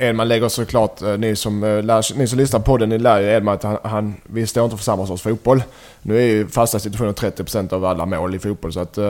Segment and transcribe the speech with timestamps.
[0.00, 3.20] Edman lägger såklart, eh, ni som, eh, lär, ni som lyssnar på den, ni lär
[3.20, 5.62] ju Edman att han, han, vi står inte för samma sorts fotboll.
[6.02, 9.04] Nu är ju fasta situationer 30% av alla mål i fotboll så att uh,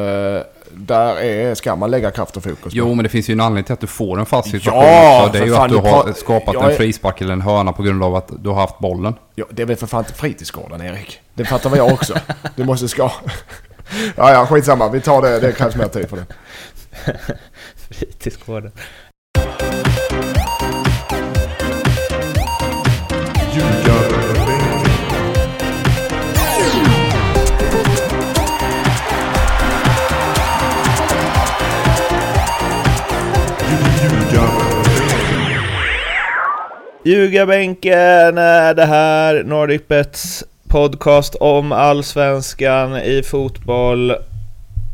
[0.71, 2.69] där är, ska man lägga kraft och fokus på.
[2.73, 5.31] Jo, men det finns ju en anledning till att du får en fast situation Ja.
[5.33, 8.15] Det är ju att du har skapat en frispark eller en hörna på grund av
[8.15, 9.15] att du har haft bollen.
[9.35, 11.21] Ja, det är väl för fan inte fritidsgården Erik?
[11.35, 12.15] Det fattar väl jag också.
[12.57, 13.11] Du måste ska...
[14.17, 14.89] Ja, ja, skitsamma.
[14.89, 15.41] Vi tar det.
[15.41, 16.27] Det krävs mer tid för det.
[17.77, 18.73] Fritidsgården.
[37.07, 44.15] Ljugarbänken är det här, Nordicbets podcast om allsvenskan i fotboll.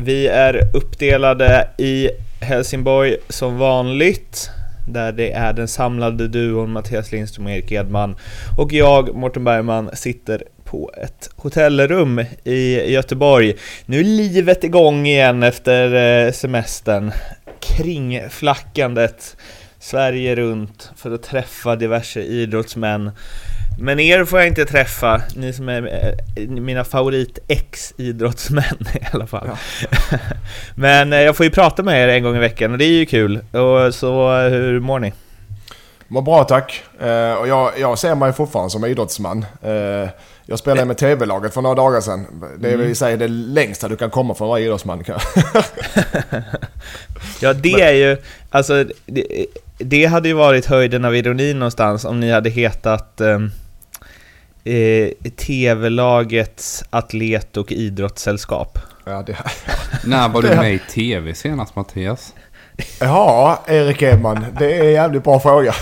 [0.01, 2.11] Vi är uppdelade i
[2.41, 4.51] Helsingborg som vanligt,
[4.89, 8.17] där det är den samlade duon Mattias Lindström och Erik Edman.
[8.59, 13.55] Och jag, Mårten Bergman, sitter på ett hotellrum i Göteborg.
[13.87, 15.95] Nu är livet igång igen efter
[16.27, 17.13] eh, semestern.
[17.61, 19.37] Kringflackandet
[19.83, 23.11] Sverige runt för att träffa diverse idrottsmän.
[23.79, 28.65] Men er får jag inte träffa, ni som är eh, mina favorit ex-idrottsmän
[28.95, 29.51] i alla fall.
[30.75, 32.99] Men eh, jag får ju prata med er en gång i veckan och det är
[32.99, 33.37] ju kul.
[33.37, 35.13] Och så hur mår ni?
[36.09, 36.83] Mår bra tack.
[37.01, 39.45] Eh, och jag, jag ser mig fortfarande som idrottsman.
[40.47, 42.27] Jag spelade med TV-laget för några dagar sedan.
[42.59, 45.05] Det är väl i sig det längsta du kan komma att vara idrottsman.
[47.41, 48.17] Ja, det är ju,
[48.51, 49.47] alltså, det,
[49.81, 53.51] det hade ju varit höjden av ironi någonstans om ni hade hetat ehm,
[54.65, 58.79] eh, TV-lagets atlet och idrottssällskap.
[59.05, 59.37] ja, det,
[60.05, 62.35] När var du med i TV senast Mattias?
[63.01, 64.45] ja, Erik Edman.
[64.59, 65.75] Det är en jävligt bra fråga.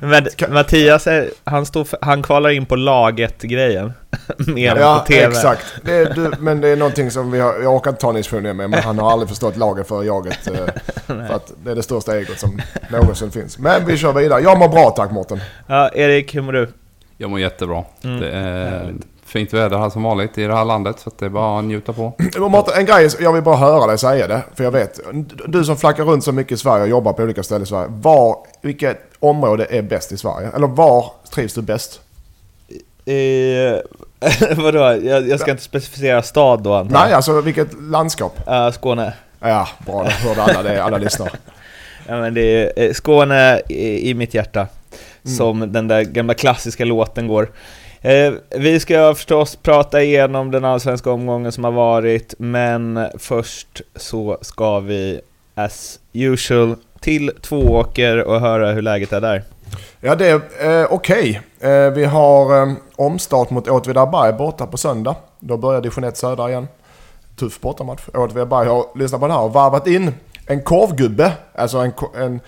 [0.00, 3.92] Men Mattias, är, han, står för, han kvalar in på laget-grejen.
[4.38, 5.26] Mer än Ja, på TV.
[5.26, 5.64] exakt.
[5.82, 8.14] Det är, du, men det är någonting som vi har, jag orkar inte ta en
[8.14, 10.46] diskussion med, men han har aldrig förstått laget för jaget.
[10.46, 10.54] eh,
[11.06, 13.58] för att det är det största egot som någonsin finns.
[13.58, 14.40] Men vi kör vidare.
[14.42, 15.40] Jag mår bra tack Mårten.
[15.66, 16.68] Ja, Erik, hur mår du?
[17.16, 17.84] Jag mår jättebra.
[18.04, 18.94] Mm, Det är
[19.26, 21.64] fint väder här som vanligt i det här landet så att det är bara att
[21.64, 22.12] njuta på.
[22.38, 24.42] Mårten, en grej, jag vill bara höra dig säga det.
[24.54, 25.00] För jag vet,
[25.46, 27.86] du som flackar runt så mycket i Sverige och jobbar på olika ställen i Sverige.
[27.90, 30.50] Var, vilket område är bäst i Sverige?
[30.56, 32.00] Eller var trivs du bäst?
[33.04, 33.80] Eh,
[34.56, 34.78] vadå?
[34.78, 38.40] Jag, jag ska inte specificera stad då antar Nej, alltså vilket landskap?
[38.46, 38.66] jag?
[38.66, 39.12] Eh, Skåne.
[39.40, 40.04] Ja, bra.
[40.04, 40.84] Det hörde alla det.
[40.84, 41.30] Alla lyssnar.
[42.10, 44.66] Ja, men det är eh, Skåne i, i mitt hjärta,
[45.38, 47.50] som den där gamla klassiska låten går.
[48.00, 54.38] Eh, vi ska förstås prata igenom den allsvenska omgången som har varit, men först så
[54.40, 55.20] ska vi
[55.54, 59.42] as usual till Tvååker och höra hur läget är där.
[60.00, 61.40] Ja, det är eh, okej.
[61.60, 65.16] Eh, vi har eh, omstart mot Åtvidaberg borta på söndag.
[65.40, 66.68] Då börjar division 1 södra igen.
[67.36, 68.02] Tuff bortamatch.
[68.14, 70.14] Åtvidaberg har lyssnat på den här och varvat in
[70.46, 71.32] en korvgubbe.
[71.54, 72.40] Alltså en, en,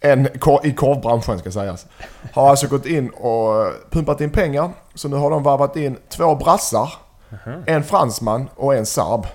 [0.00, 1.86] en kor, i korvbranschen ska sägas.
[2.32, 4.70] Har alltså gått in och eh, pumpat in pengar.
[4.94, 6.92] Så nu har de varvat in två brassar.
[7.66, 9.26] En fransman och en serb.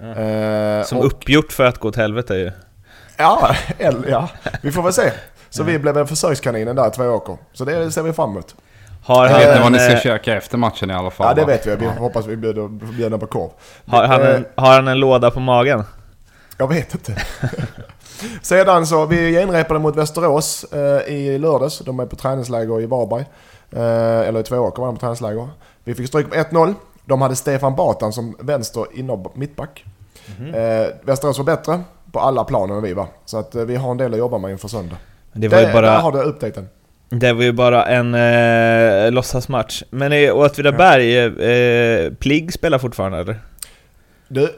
[0.00, 2.52] Eh, Som och- uppgjort för att gå åt helvete ju.
[3.16, 4.28] Ja, eller, ja,
[4.62, 5.12] vi får väl se.
[5.50, 7.36] Så vi blev väl försökskaninen där, två åker.
[7.52, 8.54] Så det ser vi fram emot.
[9.04, 11.26] Har han, vet inte vad ni en, ska eh, käka efter matchen i alla fall.
[11.26, 11.46] Ja, det va?
[11.46, 11.76] vet vi.
[11.76, 13.50] Vi hoppas vi bjuder, bjuder på korv.
[13.86, 15.84] har, han Eh, en, har han en låda på magen?
[16.56, 17.16] Jag vet inte.
[18.42, 21.78] Sedan så, vi genrepade mot Västerås eh, i lördags.
[21.78, 23.24] De är på träningsläger i Varberg.
[23.70, 25.48] Eh, eller i Tvååker var de på träningsläger.
[25.84, 26.74] Vi fick stryk på 1-0.
[27.04, 29.84] De hade Stefan Batan som vänster inner mittback.
[30.54, 31.80] Eh, Västerås var bättre
[32.16, 33.06] på alla planer än vi var.
[33.24, 34.96] Så att eh, vi har en del att jobba med inför söndag.
[35.32, 35.86] Det var ju Där- bara...
[35.90, 36.68] Där har du updaten.
[37.08, 39.82] Det var ju bara en eh, låtsasmatch.
[39.90, 43.40] Men i Åtvidaberg, eh, Pligg spelar fortfarande eller?
[44.28, 44.48] Du,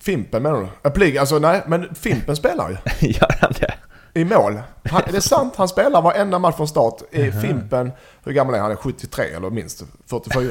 [0.00, 0.88] Fimpen menar du?
[0.88, 2.76] Äh, Pligg, alltså nej, men Fimpen spelar ju.
[3.08, 3.74] Gör han det?
[4.20, 4.60] I mål.
[4.90, 5.54] Han, är det sant?
[5.56, 7.02] Han spelar varenda match från start.
[7.10, 7.92] I Fimpen,
[8.24, 8.64] hur gammal är han?
[8.70, 10.42] Han är 73 eller minst 44.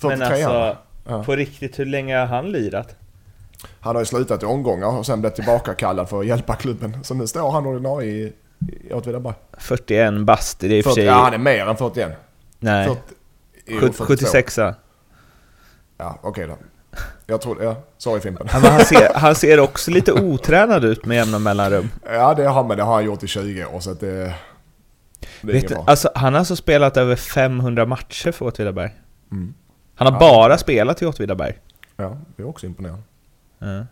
[0.00, 0.76] 43 Men alltså,
[1.08, 1.24] Ja.
[1.24, 2.96] på riktigt, hur länge har han lirat?
[3.80, 7.04] Han har ju slutat i omgångar och sen blivit tillbaka kallad för att hjälpa klubben.
[7.04, 8.32] Så nu står han ordinarie i,
[8.88, 9.34] i Åtvidaberg.
[9.58, 11.04] 41 bast, det är i och för 40, sig...
[11.04, 12.12] ja, han är mer än 41.
[12.58, 13.00] nej, 40,
[13.66, 14.04] jo, Sjut- 42.
[14.04, 14.74] 76 ja.
[15.98, 16.56] Ja, okej då.
[17.26, 17.76] Jag tror ja.
[17.98, 18.48] Sorry Fimpen.
[18.52, 21.90] men han, ser, han ser också lite otränad ut med jämna mellanrum.
[22.12, 24.34] Ja, det har, men det har han gjort i 20 år så att det...
[25.42, 28.90] Det Vet alltså, han har alltså spelat över 500 matcher för Åtvidaberg.
[29.32, 29.54] Mm.
[29.94, 30.18] Han har Ja.
[30.18, 31.58] bara spelat i Åtvidaberg.
[31.96, 33.02] Ja, det är också imponerande.
[33.58, 33.86] Ja.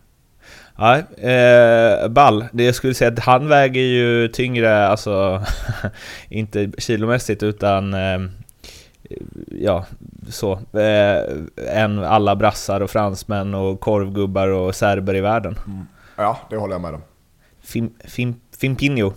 [0.77, 0.97] Ja,
[1.29, 2.45] eh, ball.
[2.51, 5.43] Det jag skulle säga att han väger ju tyngre, alltså
[6.29, 8.19] inte kilomässigt utan eh,
[9.47, 9.85] ja,
[10.29, 15.59] så, eh, än alla brassar och fransmän och korvgubbar och serber i världen.
[15.67, 15.87] Mm.
[16.15, 17.01] Ja, det håller jag med om.
[17.61, 19.13] Fim, fim, Fimpinho.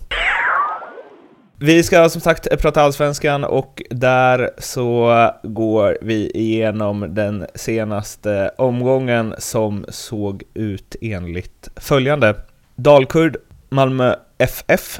[1.63, 9.35] Vi ska som sagt prata Allsvenskan och där så går vi igenom den senaste omgången
[9.37, 12.35] som såg ut enligt följande.
[12.75, 13.37] Dalkurd,
[13.69, 14.99] Malmö FF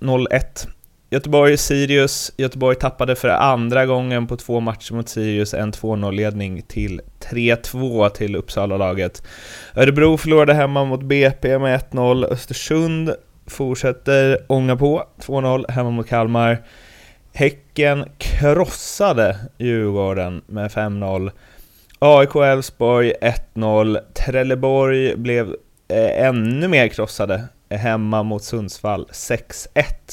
[0.00, 0.68] 0-1.
[1.10, 2.32] Göteborg, Sirius.
[2.36, 8.36] Göteborg tappade för andra gången på två matcher mot Sirius en 2-0-ledning till 3-2 till
[8.36, 9.22] Uppsala-laget.
[9.74, 12.24] Örebro förlorade hemma mot BP med 1-0.
[12.24, 13.14] Östersund
[13.46, 16.62] fortsätter ånga på, 2-0 hemma mot Kalmar.
[17.32, 21.30] Häcken krossade Djurgården med 5-0.
[21.98, 23.12] AIK Elfsborg
[23.54, 23.98] 1-0.
[24.12, 25.56] Trelleborg blev
[25.88, 29.08] eh, ännu mer krossade hemma mot Sundsvall.
[29.12, 29.66] 6-1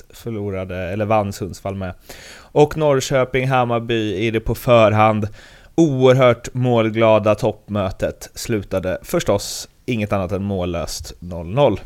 [0.09, 1.93] förlorade, eller vann Sundsvall med.
[2.37, 5.27] Och Norrköping-Hammarby i det på förhand
[5.75, 11.79] oerhört målglada toppmötet slutade förstås inget annat än mållöst 0-0.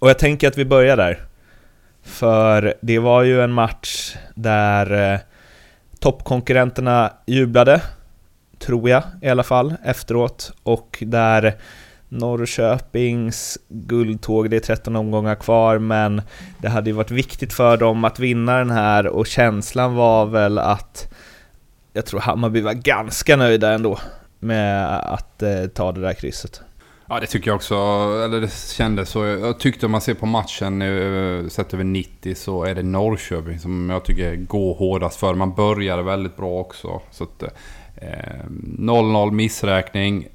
[0.00, 1.24] Och jag tänker att vi börjar där.
[2.02, 5.20] För det var ju en match där eh,
[5.98, 7.82] toppkonkurrenterna jublade,
[8.58, 10.52] tror jag i alla fall, efteråt.
[10.62, 11.54] Och där
[12.08, 16.22] Norrköpings guldtåg, det är 13 omgångar kvar, men
[16.58, 20.58] det hade ju varit viktigt för dem att vinna den här och känslan var väl
[20.58, 21.12] att
[21.92, 23.98] jag tror Hammarby var ganska nöjda ändå
[24.38, 26.62] med att eh, ta det där krysset.
[27.12, 27.74] Ja, det tycker jag också.
[28.24, 29.24] Eller det kändes så.
[29.24, 33.58] Jag tyckte om man ser på matchen eh, sett över 90 så är det Norrköping
[33.58, 35.34] som jag tycker går hårdast för.
[35.34, 37.00] Man började väldigt bra också.
[37.10, 37.42] Så att,
[37.96, 38.44] eh,
[38.78, 40.28] 0-0 missräkning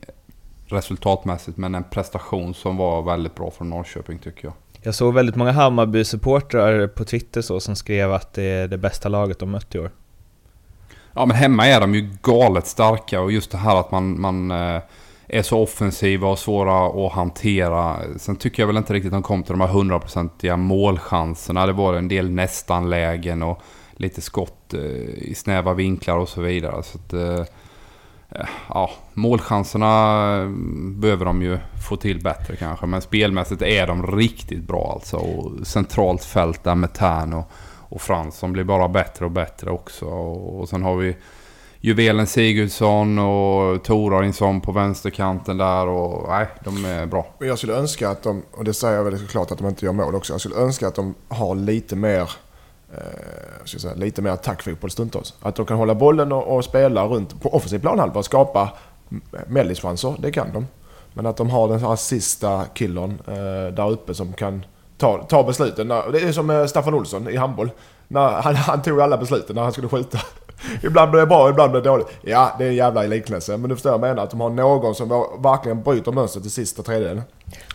[0.66, 4.54] resultatmässigt men en prestation som var väldigt bra från Norrköping tycker jag.
[4.82, 9.10] Jag såg väldigt många Hammarby-supportrar på Twitter så som skrev att det är det bästa
[9.10, 9.92] laget de mött i år.
[11.14, 14.52] Ja men hemma är de ju galet starka och just det här att man, man
[14.52, 14.82] eh,
[15.28, 18.00] är så offensiva och svåra att hantera.
[18.18, 21.66] Sen tycker jag väl inte riktigt att de kom till de här hundraprocentiga målchanserna.
[21.66, 23.62] Det var en del nästan-lägen och
[23.92, 26.84] lite skott eh, i snäva vinklar och så vidare.
[26.84, 27.46] Så att, eh,
[28.30, 32.86] eh, ja, målchanserna mm, behöver de ju få till bättre kanske.
[32.86, 35.18] Men spelmässigt är de riktigt bra alltså.
[35.18, 37.52] Och centralt fält där med Tern och,
[37.90, 40.06] och Frans som blir bara bättre och bättre också.
[40.06, 41.16] Och, och sen har vi
[41.86, 47.28] juvelen Sigurdsson och Torarinsson på vänsterkanten där och nej, de är bra.
[47.40, 49.94] Jag skulle önska att de, och det säger jag väl såklart att de inte gör
[49.94, 52.30] mål också, jag skulle önska att de har lite mer
[52.94, 55.34] eh, säga, lite mer attackfotboll stundtals.
[55.42, 58.70] Att de kan hålla bollen och, och spela runt på offensiv planhalva och skapa
[59.48, 60.68] mellischanser, det kan de.
[61.14, 64.66] Men att de har den här sista killern eh, där uppe som kan
[64.98, 65.88] ta, ta besluten.
[65.88, 67.70] Det är som eh, Staffan Olsson i handboll.
[68.08, 70.20] När han, han tog alla besluten när han skulle skjuta
[70.84, 72.08] ibland blir det bra, ibland blir det dåligt.
[72.22, 73.58] Ja, det är en jävla liknelse.
[73.58, 74.24] Men du förstår vad jag menar.
[74.24, 75.10] Att de har någon som
[75.44, 77.22] verkligen bryter mönstret i sista tredjedelen.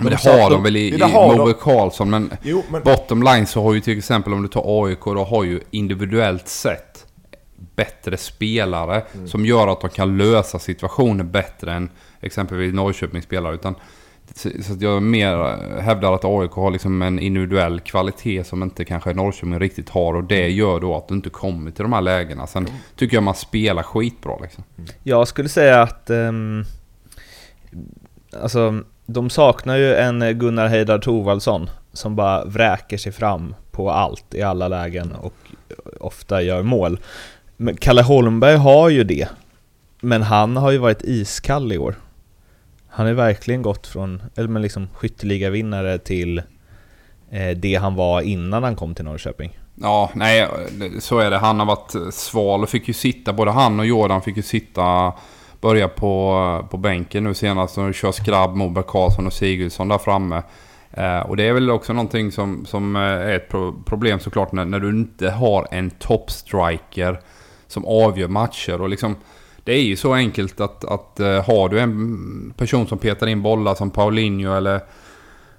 [0.00, 2.10] Men det har de väl i, i Moe Karlsson.
[2.10, 5.24] Men, jo, men bottom line så har ju till exempel om du tar AIK, då
[5.24, 7.06] har ju individuellt sett
[7.76, 9.28] bättre spelare mm.
[9.28, 11.90] som gör att de kan lösa situationer bättre än
[12.20, 13.54] exempelvis Norrköpings spelare.
[13.54, 13.74] Utan
[14.34, 19.12] så att jag mer hävdar att AIK har liksom en individuell kvalitet som inte kanske
[19.12, 20.14] Norrköping riktigt har.
[20.14, 22.46] Och det gör då att du inte kommer till de här lägena.
[22.46, 24.64] Sen tycker jag man spelar skitbra liksom.
[25.02, 26.10] Jag skulle säga att...
[26.10, 26.64] Um,
[28.42, 34.34] alltså, de saknar ju en Gunnar Heidar Thorvaldsson som bara vräker sig fram på allt
[34.34, 35.34] i alla lägen och
[36.00, 37.00] ofta gör mål.
[37.56, 39.28] Men Kalle Holmberg har ju det.
[40.00, 41.94] Men han har ju varit iskall i år.
[42.90, 46.38] Han har verkligen gått från, eller men liksom skytteligavinnare till
[47.30, 49.58] eh, det han var innan han kom till Norrköping.
[49.74, 50.48] Ja, nej,
[51.00, 51.38] så är det.
[51.38, 55.12] Han har varit sval och fick ju sitta, både han och Jordan fick ju sitta,
[55.60, 57.78] börja på, på bänken nu senast.
[57.78, 60.42] Och kör Skrabb, Moberg Karlsson och Sigurdsson där framme.
[60.90, 63.48] Eh, och det är väl också någonting som, som eh, är ett
[63.86, 67.20] problem såklart när, när du inte har en toppstriker
[67.66, 68.80] som avgör matcher.
[68.80, 69.16] Och liksom
[69.64, 73.42] det är ju så enkelt att, att uh, har du en person som petar in
[73.42, 74.80] bollar som Paulinho eller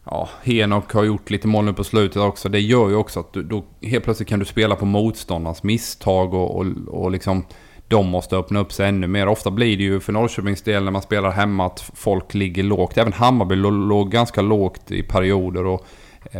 [0.04, 2.50] ja, Henok har gjort lite mål nu på slutet också.
[2.50, 6.34] Det gör ju också att du, då helt plötsligt kan du spela på motståndarnas misstag
[6.34, 7.46] och, och, och liksom
[7.88, 9.28] de måste öppna upp sig ännu mer.
[9.28, 12.98] Ofta blir det ju för Norrköpings del när man spelar hemma att folk ligger lågt.
[12.98, 15.86] Även Hammarby låg ganska lågt i perioder och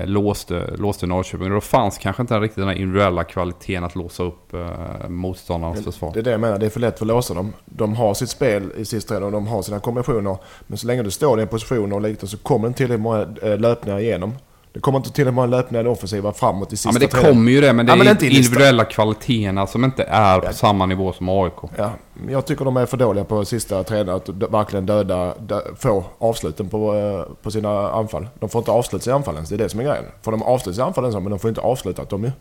[0.06, 1.48] låste, låste Norrköping.
[1.48, 5.84] Och då fanns kanske inte riktigt den här individuella kvaliteten att låsa upp eh, motståndarnas
[5.84, 6.12] försvar.
[6.14, 7.54] Det är det jag menar, det är för lätt för att låsa dem.
[7.66, 10.38] De har sitt spel i sista trädet och de har sina kombinationer.
[10.68, 13.28] Men så länge du står i en position och lite så kommer inte tillräckligt många
[13.42, 14.34] eh, löpningar igenom.
[14.74, 17.08] Det kommer inte tillräckligt många löpningar i det offensiva framåt i sista Ja men det
[17.08, 17.30] trädet.
[17.30, 20.40] kommer ju det, men det Ja, men är inte i individuella kvaliteterna som inte är
[20.40, 20.54] på Ja.
[20.54, 21.54] samma nivå som AIK.
[21.78, 25.62] Ja, men jag tycker de är för dåliga på sista trädet att verkligen döda, dö,
[25.80, 28.28] få avsluten på, eh, på sina anfall.
[28.40, 30.06] De får inte avsluta sina anfall ens, det är det som är grejen.
[30.22, 32.32] Får de avsluta sina anfall ens, men de får inte avsluta dem ju.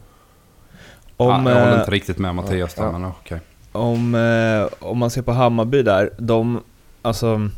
[1.17, 2.93] Om, ja, jag håller eh, inte riktigt med Mattias där, ja.
[2.93, 3.41] men okej.
[3.73, 6.61] Om, eh, om man ser på Hammarby där, de,
[7.03, 7.49] alltså...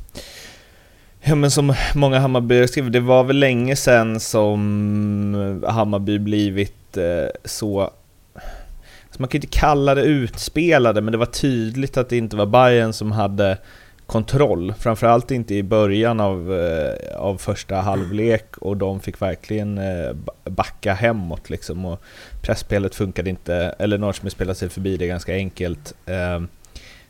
[1.25, 7.26] Ja men som många Hammarbyare skriver, det var väl länge sedan som Hammarby blivit eh,
[7.45, 7.81] så...
[7.81, 12.37] Alltså man kan ju inte kalla det utspelade, men det var tydligt att det inte
[12.37, 13.59] var Bayern som hade
[14.07, 14.75] kontroll.
[14.79, 20.12] Framförallt inte i början av, eh, av första halvlek och de fick verkligen eh,
[20.45, 21.85] backa hemåt liksom.
[21.85, 22.02] Och
[22.41, 25.95] pressspelet funkade inte, eller Norrköping spelade sig förbi det ganska enkelt.
[26.07, 26.41] Eh,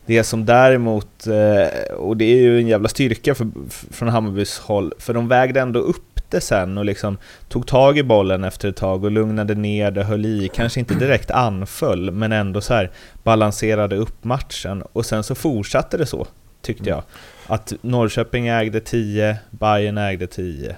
[0.06, 3.48] det som däremot, eh, och det är ju en jävla styrka för,
[3.90, 7.18] från Hammarbys håll, för de vägde ändå upp det sen och liksom
[7.48, 10.94] tog tag i bollen efter ett tag och lugnade ner det, höll i, kanske inte
[10.94, 12.90] direkt anföll, men ändå så här
[13.22, 14.82] balanserade upp matchen.
[14.92, 16.26] Och sen så fortsatte det så,
[16.62, 17.02] tyckte jag.
[17.46, 20.76] Att Norrköping ägde 10, Bayern ägde 10.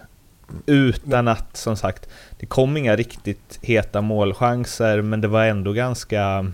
[0.67, 6.53] Utan att, som sagt, det kom inga riktigt heta målchanser, men det var ändå ganska...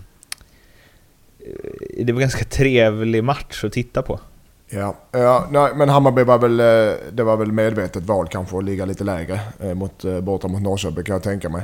[1.98, 4.20] eh, Det var ganska trevlig match att titta på.
[4.68, 8.64] Ja, ja nej, men Hammarby var väl, eh, det var väl medvetet val kanske att
[8.64, 11.62] ligga lite lägre eh, mot, borta mot Norrköping kan jag tänka mig.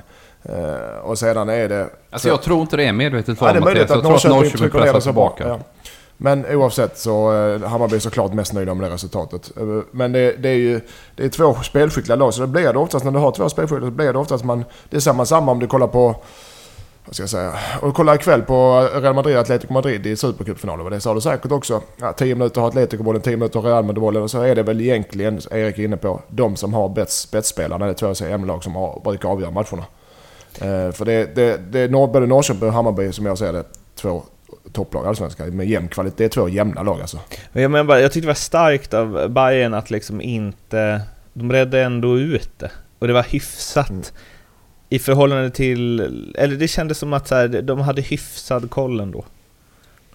[1.02, 1.88] Och sedan är det...
[2.10, 4.36] Alltså jag tror inte det är medvetet Ja, val det är möjligt att att Norrköping
[4.36, 5.34] Norrköping pressar så bra.
[5.36, 5.48] tillbaka.
[5.48, 5.58] Ja.
[6.16, 7.30] Men oavsett så
[7.66, 9.52] Hammarby är såklart mest nöjda med det resultatet.
[9.90, 10.80] Men det, det är ju
[11.16, 13.90] det är två spelskickliga lag så det blir det oftast när du har två spelskickliga
[13.90, 14.64] så blir det oftast man...
[14.90, 16.16] Det är samma samma om du kollar på...
[17.06, 17.52] Vad ska jag säga?
[17.82, 20.90] Och kolla ikväll på Real Madrid Atletico Madrid i Supercupfinalen.
[20.92, 21.82] Det sa du säkert också.
[21.96, 24.22] Ja, 10 minuter har Atletico bollen, 10 minuter har Real Madrid bollen.
[24.22, 27.84] Och så är det väl egentligen, Erik är inne på, de som har spetsspelarna.
[27.84, 29.84] Det är två CM-lag som har, brukar avgöra matcherna.
[30.60, 33.64] Eh, för det, det, det är Nor- både Norrköping och Hammarby som jag ser det,
[33.94, 34.22] två
[34.72, 36.16] topplag i Allsvenskan med jämn kvalitet.
[36.16, 37.18] Det är två jämna lag alltså.
[37.52, 41.00] Jag, menar bara, jag tyckte det var starkt av Bayern att liksom inte...
[41.32, 42.70] De redde ändå ut det.
[42.98, 44.02] Och det var hyfsat Mm.
[44.88, 46.00] I förhållande till...
[46.38, 49.24] Eller det kändes som att så här, de hade hyfsad koll ändå.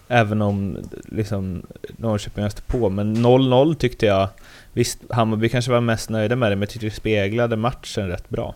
[0.08, 1.62] Även om liksom
[1.98, 2.90] Norrköping öste på.
[2.90, 4.28] Men 0-0 tyckte jag...
[4.74, 8.30] Visst, Hammarby kanske var mest nöjda med det, men jag tyckte det speglade matchen rätt
[8.30, 8.56] bra.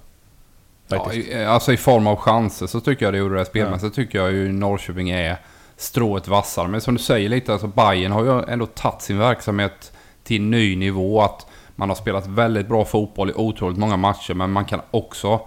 [0.87, 1.27] Ja, Faktiskt.
[1.29, 3.45] i- alltså i form av chanser så tycker jag det gjorde det.
[3.45, 5.37] Spelmässigt tycker jag ju Norrköping är
[5.77, 6.67] strået vassare.
[6.67, 9.91] Men som du säger lite, alltså Bayern har ju ändå tagit sin verksamhet
[10.23, 11.21] till ny nivå.
[11.21, 11.45] Att
[11.75, 15.39] man har spelat väldigt bra fotboll i otroligt många matcher, men man kan också eh,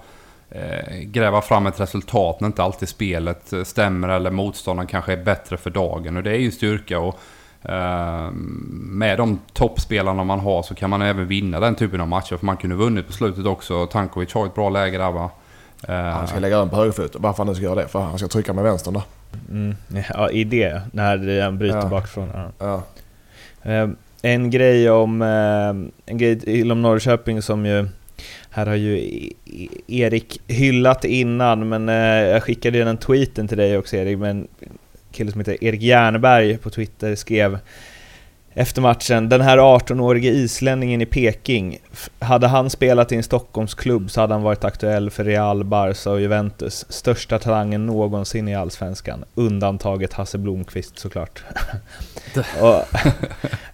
[1.03, 5.57] gräva fram ett resultat när inte alltid spelet eh, stämmer eller motståndaren kanske är bättre
[5.57, 6.17] för dagen.
[6.17, 6.99] Och det är ju styrka.
[6.99, 7.19] Och,
[7.71, 8.31] eh,
[8.73, 12.37] med de toppspelarna man har så kan man även vinna den typen av matcher.
[12.37, 13.87] För man kunde vunnit på slutet också.
[13.87, 15.31] Tankovic har ett bra läge där va.
[15.89, 17.17] Eh, Han ska lägga den på högerfot.
[17.19, 17.89] Varför han nu ska göra det?
[17.89, 19.03] För han ska trycka med vänstern då.
[19.51, 19.75] Mm,
[20.15, 21.87] ja, i det, när han bryter Ja.
[21.89, 22.31] bakifrån.
[22.35, 22.51] Ja.
[22.59, 22.83] Ja.
[23.73, 23.89] Eh,
[24.23, 25.69] en grej om, eh,
[26.13, 27.89] en grej om Norrköping som ju,
[28.51, 31.95] här har ju e-, e-, Erik hyllat innan, men eh,
[32.29, 34.79] jag skickade ju den tweeten till dig också Erik, men en
[35.13, 37.59] kille som heter Erik Järnberg på Twitter skrev
[38.59, 41.79] efter matchen, den här 18-årige islänningen i Peking,
[42.19, 46.21] hade han spelat i en Stockholmsklubb så hade han varit aktuell för Real, Barca och
[46.21, 46.85] Juventus.
[46.89, 49.25] Största talangen någonsin i Allsvenskan.
[49.35, 51.43] Undantaget Hasse Blomqvist såklart.
[52.61, 52.97] och,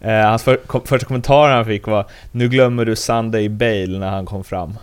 [0.07, 4.11] eh, hans för, kom, första kommentar han fick var Nu glömmer du Sunday Bale när
[4.11, 4.79] han kom fram.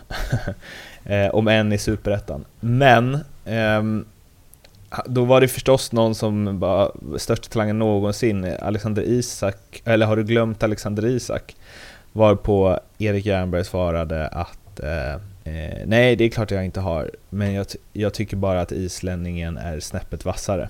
[1.05, 2.46] eh, om än i Superettan.
[2.60, 4.05] Men ehm,
[5.05, 10.24] då var det förstås någon som bara, största talangen någonsin, Alexander Isak, eller har du
[10.24, 11.55] glömt Alexander Isak?
[12.12, 15.13] Varpå Erik Jernberg svarade att eh,
[15.53, 19.57] eh, nej, det är klart jag inte har, men jag, jag tycker bara att islänningen
[19.57, 20.69] är snäppet vassare.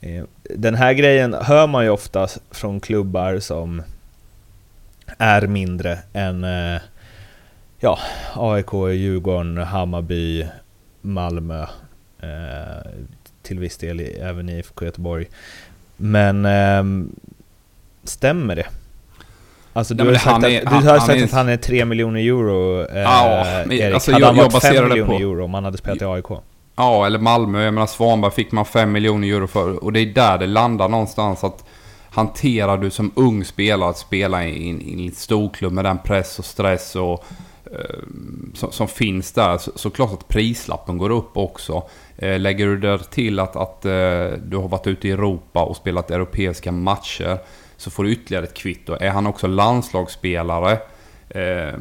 [0.00, 3.82] Eh, den här grejen hör man ju ofta från klubbar som
[5.18, 6.80] är mindre än eh,
[7.80, 7.98] ja,
[8.34, 10.46] AIK, Djurgården, Hammarby,
[11.00, 11.66] Malmö,
[13.42, 15.26] till viss del även i IFK Göteborg.
[15.96, 17.10] Men ehm,
[18.04, 18.66] stämmer det?
[19.72, 21.56] Alltså du Nej, har sagt, att, är- du han- har sagt är- att han är
[21.56, 23.94] 3 miljoner euro, eh, Ja, men Erik.
[23.94, 26.02] alltså, hade jag- han varit 5 baserar det miljoner på- euro om han hade spelat
[26.02, 26.24] i AIK?
[26.76, 27.64] Ja, eller Malmö.
[27.64, 29.84] Jag menar Svanberg fick man 5 miljoner euro för.
[29.84, 31.44] Och det är där det landar någonstans.
[31.44, 31.64] att
[32.10, 34.68] Hanterar du som ung spelare att spela i
[35.06, 37.24] en, storklubb med den press och stress och
[38.54, 41.82] som, som, finns där så, så klart att prislappen går upp också.
[42.16, 45.76] Eh, lägger du där till att, att eh, du har varit ute i Europa och
[45.76, 47.38] spelat europeiska matcher
[47.76, 48.96] så får du ytterligare ett kvitto.
[49.00, 50.78] Är han också landslagsspelare
[51.28, 51.78] eh,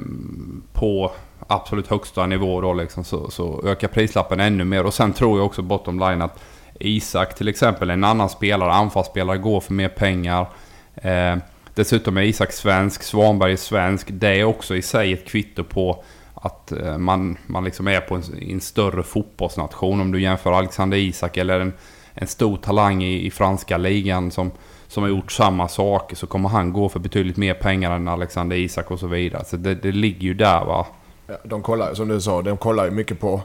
[0.74, 1.12] på
[1.48, 4.86] absolut högsta nivå då liksom, så, så ökar prislappen ännu mer.
[4.86, 6.40] Och sen tror jag också bottom line att
[6.80, 10.48] Isak till exempel, en annan spelare, anfallsspelare, går för mer pengar.
[10.96, 11.36] Eh,
[11.76, 14.08] dessutom är Isak svensk, Svanberg är svensk.
[14.12, 16.04] Det är också i sig ett kvitto på
[16.46, 20.02] att eh, man, man liksom är på en, en, större fotbollsnation.
[20.02, 21.74] Om du jämför Alexander Isak eller en,
[22.14, 24.52] en stor talang i, i franska ligan som,
[24.88, 28.56] som har gjort samma saker så kommer han gå för betydligt mer pengar än Alexander
[28.56, 29.46] Isak och så vidare.
[29.46, 30.88] Så det, det ligger ju där va.
[31.28, 33.42] Ja, de kollar som du sa, de kollar ju mycket på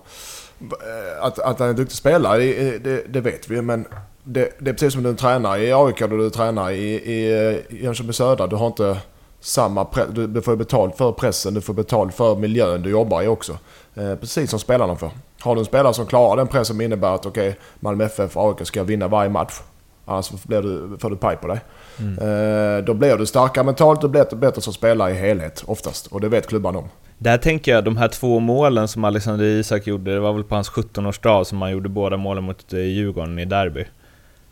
[0.61, 3.63] eh, att, att han är en duktig spelare, det, det, det vet vi.
[3.63, 3.87] Men
[4.25, 7.83] det, det, är precis som du tränar i AIK och du tränar i, i eh,
[7.85, 8.47] Jönköping Södra.
[8.47, 8.99] Du har inte
[9.41, 10.07] samma press.
[10.13, 13.59] Du, du får betalt för pressen, du får betalt för miljön du jobbar i också.
[13.95, 15.11] Eh, precis som spelarna får.
[15.41, 18.37] Har du en spelare som klarar den pressen som innebär att okej, okay, Malmö FF
[18.37, 19.61] och AIK ska vinna varje match.
[20.05, 21.61] Annars blir du, får du paj på dig.
[21.99, 22.19] Mm.
[22.19, 26.07] Eh, då blir du starkare mentalt och blir bättre som spelare i helhet oftast.
[26.07, 26.89] Och det vet klubban om.
[27.19, 30.55] Där tänker jag, de här två målen som Alexander Isak gjorde, det var väl på
[30.55, 33.85] hans 17-årsdag som han gjorde båda målen mot eh, Djurgården i derby.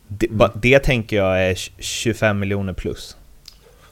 [0.09, 0.51] Det, mm.
[0.55, 3.17] det tänker jag är 25 miljoner plus.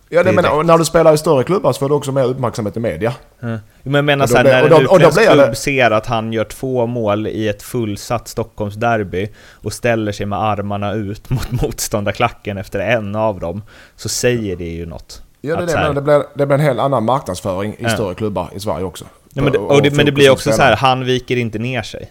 [0.08, 2.76] Ja, det men, när du spelar i större klubbar så får du också mer uppmärksamhet
[2.76, 3.14] i media.
[3.42, 3.58] Mm.
[3.82, 5.54] Men jag menar såhär, när en utländsk klubb det...
[5.54, 9.28] ser att han gör två mål i ett fullsatt Stockholmsderby
[9.62, 13.62] och ställer sig med armarna ut mot motståndarklacken efter en av dem,
[13.96, 15.22] så säger det ju något.
[15.40, 17.88] Ja, det, är det, men det, blir, det blir en helt annan marknadsföring i ja.
[17.88, 19.04] större klubbar i Sverige också.
[19.32, 21.82] Ja, men, det, och det, men det blir också så här, han viker inte ner
[21.82, 22.10] sig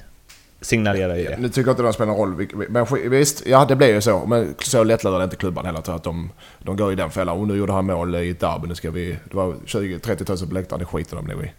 [0.64, 1.38] signalerar ju det.
[1.40, 2.48] Nu tycker jag inte det spelar någon roll.
[2.70, 4.26] Men visst, ja det blir ju så.
[4.26, 5.96] Men så lättlurade är inte klubban heller.
[5.96, 7.38] Att de, de går i den fällan.
[7.38, 8.68] Och nu gjorde han mål i ett derby.
[8.68, 9.18] Nu ska vi...
[9.30, 10.80] Det var 20-30 000 på läktaren.
[10.80, 11.52] Det skiter de nog i.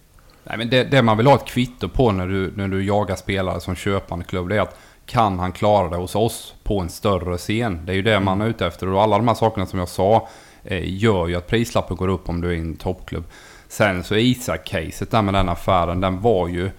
[0.45, 3.17] Nej men det, det, man vill ha ett kvitto på när du, när du jagar
[3.17, 4.49] spelare som köpande klubb.
[4.49, 7.81] Det är att kan han klara det hos oss på en större scen?
[7.87, 8.89] Det är ju det man är ute efter.
[8.89, 10.29] Och alla de här sakerna som jag sa
[10.65, 13.25] eh, gör ju att prislappen går upp om du är en toppklubb.
[13.69, 16.71] Sen så Isak-caset där med den affären, den var ju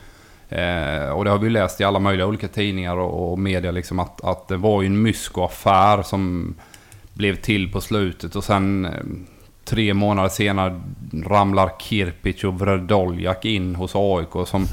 [0.49, 3.99] Eh, och det har vi läst i alla möjliga olika tidningar och, och media liksom
[3.99, 6.55] att, att det var ju en mysko-affär som
[7.13, 8.91] blev till på slutet och sen eh,
[9.65, 10.81] tre månader senare
[11.25, 14.67] ramlar Kirpic och Vredoljak in hos AIK som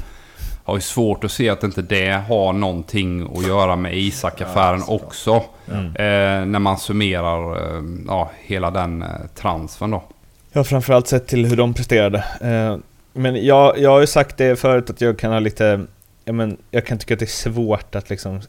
[0.63, 4.93] har ju svårt att se att inte det har någonting att göra med Isak-affären ja,
[4.93, 5.43] också.
[5.71, 5.85] Mm.
[5.85, 10.03] Eh, när man summerar eh, ja, hela den eh, transfern då.
[10.51, 12.25] Ja, framförallt sett till hur de presterade.
[12.41, 12.77] Eh,
[13.13, 15.85] men jag, jag har ju sagt det förut att jag kan ha lite
[16.25, 18.41] Ja, men jag kan tycka att det är svårt att liksom,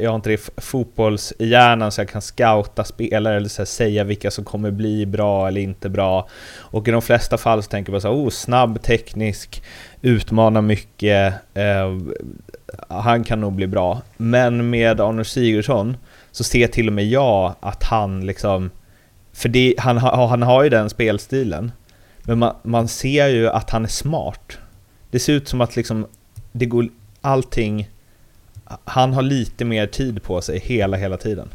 [0.00, 4.44] jag har inte det fotbollshjärnan så jag kan scouta spelare eller så säga vilka som
[4.44, 6.28] kommer bli bra eller inte bra.
[6.58, 9.62] Och i de flesta fall så tänker man så här, oh, snabb, teknisk,
[10.02, 11.96] utmanar mycket, eh,
[12.88, 14.02] han kan nog bli bra.
[14.16, 15.96] Men med Arnold Sigurdsson
[16.30, 18.70] så ser till och med jag att han liksom,
[19.32, 21.72] för det, han, han har ju den spelstilen.
[22.26, 24.58] Men man, man ser ju att han är smart.
[25.10, 26.06] Det ser ut som att liksom,
[26.52, 26.88] det går
[27.20, 27.90] allting...
[28.84, 31.48] Han har lite mer tid på sig hela, hela tiden.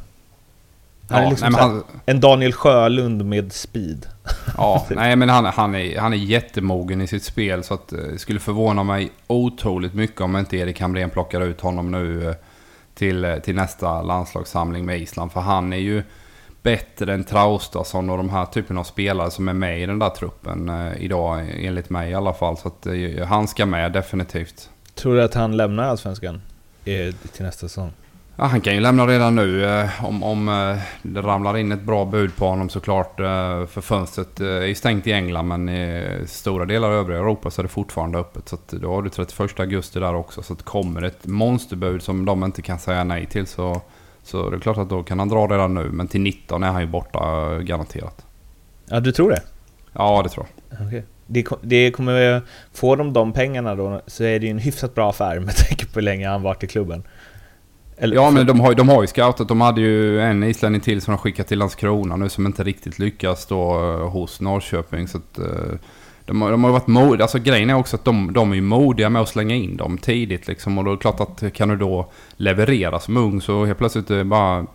[1.09, 4.05] Han ja, är liksom nej, han, en Daniel Sjölund med speed.
[4.57, 8.19] Ja, nej men han, han, är, han är jättemogen i sitt spel så att det
[8.19, 12.35] skulle förvåna mig otroligt mycket om inte Erik Hamrén plockar ut honom nu eh,
[12.93, 15.31] till, eh, till nästa landslagssamling med Island.
[15.31, 16.03] För han är ju
[16.63, 20.09] bättre än Traustason och de här typen av spelare som är med i den där
[20.09, 22.57] truppen eh, idag, enligt mig i alla fall.
[22.57, 24.69] Så att eh, han ska med definitivt.
[24.95, 26.41] Tror du att han lämnar Allsvenskan
[26.83, 27.91] till nästa säsong?
[28.35, 32.05] Ja, han kan ju lämna redan nu eh, om, om det ramlar in ett bra
[32.05, 33.17] bud på honom såklart.
[33.69, 37.61] För fönstret är ju stängt i England men i stora delar av övriga Europa så
[37.61, 38.49] är det fortfarande öppet.
[38.49, 40.43] Så att då har du 31 augusti där också.
[40.43, 43.81] Så att kommer ett monsterbud som de inte kan säga nej till så
[44.23, 46.71] så det är klart att då kan han dra redan nu, men till 19 är
[46.71, 48.25] han ju borta garanterat.
[48.89, 49.41] Ja, du tror det?
[49.93, 50.87] Ja, det tror jag.
[50.87, 51.01] Okay.
[51.27, 52.41] Det, det kommer...
[52.73, 55.85] Får de de pengarna då så är det ju en hyfsat bra affär med tanke
[55.85, 57.03] på hur länge han varit i klubben.
[57.97, 59.47] Eller, ja, men de har, de har ju scoutat.
[59.47, 62.99] De hade ju en islänning till som de skickat till Landskrona nu som inte riktigt
[62.99, 65.07] lyckas då eh, hos Norrköping.
[65.07, 65.77] Så att, eh,
[66.31, 67.23] de, har, de har varit modiga.
[67.23, 69.97] Alltså grejen är också att de, de är ju modiga med att slänga in dem
[69.97, 70.77] tidigt liksom.
[70.77, 74.11] Och då är det klart att kan du då leverera som ung så helt plötsligt
[74.11, 74.65] eh, bara...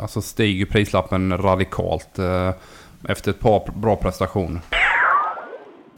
[0.00, 2.50] Alltså stiger prislappen radikalt eh,
[3.08, 4.60] efter ett par bra prestationer.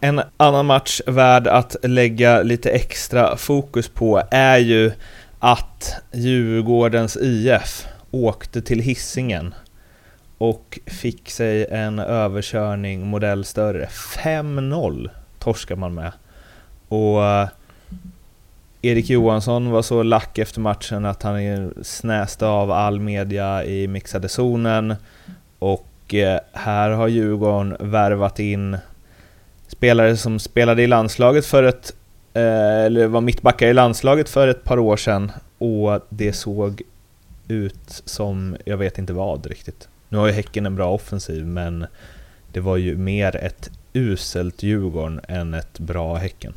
[0.01, 4.93] En annan match värd att lägga lite extra fokus på är ju
[5.39, 9.55] att Djurgårdens IF åkte till hissingen
[10.43, 13.87] och fick sig en överkörning modell större.
[13.87, 16.13] 5-0 torskar man med.
[16.89, 17.49] och eh,
[18.83, 24.29] Erik Johansson var så lack efter matchen att han snäste av all media i mixade
[24.29, 24.95] zonen
[25.59, 28.77] och eh, här har Djurgården värvat in
[29.69, 31.95] spelare som spelade i landslaget för ett
[32.35, 36.83] eh, eller var mittbackar i landslaget för ett par år sedan och det såg
[37.49, 39.89] ut som jag vet inte vad riktigt.
[40.13, 41.87] Nu har ju Häcken en bra offensiv men
[42.53, 46.53] det var ju mer ett uselt Djurgården än ett bra Häcken.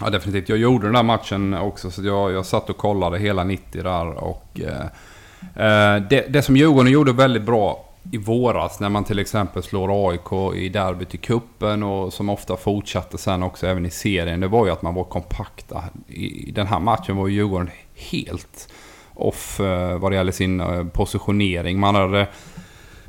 [0.00, 0.48] Ja definitivt.
[0.48, 4.06] Jag gjorde den där matchen också så jag, jag satt och kollade hela 90 där
[4.06, 9.18] och eh, eh, det, det som Djurgården gjorde väldigt bra i våras när man till
[9.18, 13.90] exempel slår AIK i derbyt i kuppen och som ofta fortsatte sen också även i
[13.90, 14.40] serien.
[14.40, 15.84] Det var ju att man var kompakta.
[16.08, 18.68] I den här matchen var ju Djurgården helt
[19.14, 21.80] off eh, vad det gäller sin eh, positionering.
[21.80, 22.26] Man hade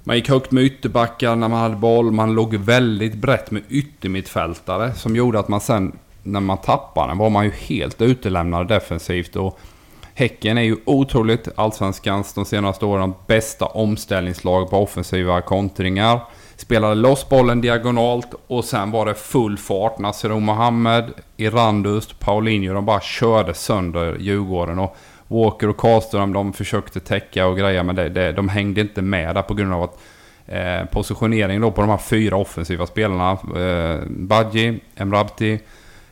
[0.03, 2.11] man gick högt med ytterbackar när man hade boll.
[2.11, 7.17] Man låg väldigt brett med yttermittfältare som gjorde att man sen när man tappade den
[7.17, 9.35] var man ju helt utelämnad defensivt.
[9.35, 9.59] Och
[10.15, 16.21] Häcken är ju otroligt allsvenskans de senaste åren bästa omställningslag på offensiva kontringar.
[16.55, 19.99] Spelade loss bollen diagonalt och sen var det full fart.
[19.99, 24.79] Nasser Mohammed, Irandust, Paulinho, de bara körde sönder Djurgården.
[24.79, 24.97] Och
[25.33, 29.35] Walker och Karlström, de försökte täcka och greja men det, det, de hängde inte med
[29.35, 29.99] där på grund av att
[30.45, 33.31] eh, positioneringen då på de här fyra offensiva spelarna.
[33.31, 35.59] Eh, Badji, Emrabti,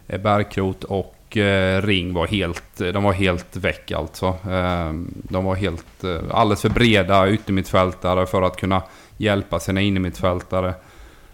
[0.07, 4.27] eh, Bergkrot och eh, Ring var helt, de var helt väck alltså.
[4.27, 8.83] Eh, de var helt, eh, alldeles för breda yttermittfältare för att kunna
[9.17, 10.73] hjälpa sina innermittfältare.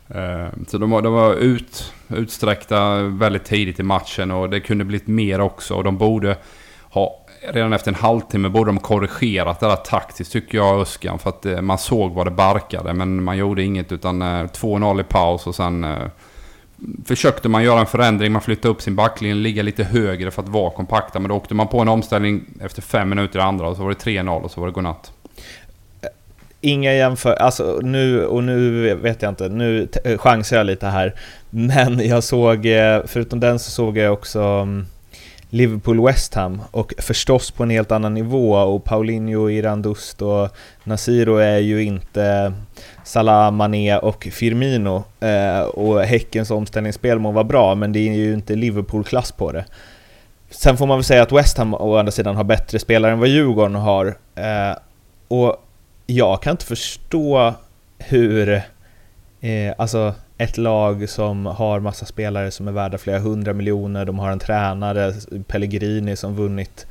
[0.09, 4.85] Eh, så de var, de var ut, utsträckta väldigt tidigt i matchen och det kunde
[4.85, 5.75] blivit mer också.
[5.75, 6.37] Och de borde
[6.89, 11.19] ha redan efter en halvtimme borde de korrigerat det där taktiskt tycker jag Öskan.
[11.19, 15.01] För att eh, man såg vad det barkade men man gjorde inget utan eh, 2-0
[15.01, 15.97] i paus och sen eh,
[17.05, 18.31] försökte man göra en förändring.
[18.31, 21.19] Man flyttade upp sin backlinje, ligga lite högre för att vara kompakta.
[21.19, 23.89] Men då åkte man på en omställning efter fem minuter i andra och så var
[23.89, 25.11] det 3-0 och så var det godnatt.
[26.61, 31.15] Inga jämför, alltså nu och nu vet jag inte, nu chansar jag lite här.
[31.49, 32.63] Men jag såg,
[33.05, 34.85] förutom den så såg jag också mm,
[35.49, 38.57] Liverpool-West Ham och förstås på en helt annan nivå.
[38.57, 40.49] Och Paulinho, Irandust och
[40.83, 42.53] Nasiro är ju inte
[43.03, 45.03] Salah, Mané och Firmino.
[45.19, 49.65] Eh, och Häckens omställningsspel må vara bra men det är ju inte Liverpool-klass på det.
[50.49, 53.19] Sen får man väl säga att West Ham å andra sidan har bättre spelare än
[53.19, 54.17] vad Djurgården har.
[54.35, 54.77] Eh,
[55.27, 55.63] och
[56.05, 57.53] jag kan inte förstå
[57.97, 58.49] hur,
[59.41, 64.19] eh, alltså ett lag som har massa spelare som är värda flera hundra miljoner, de
[64.19, 65.13] har en tränare,
[65.47, 66.87] Pellegrini, som vunnit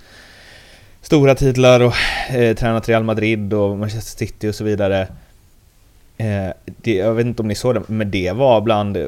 [1.00, 1.94] stora titlar och
[2.35, 5.09] eh, tränat Real Madrid och Manchester City och så vidare.
[6.16, 9.06] Eh, det, jag vet inte om ni såg det, men det var bland, eh,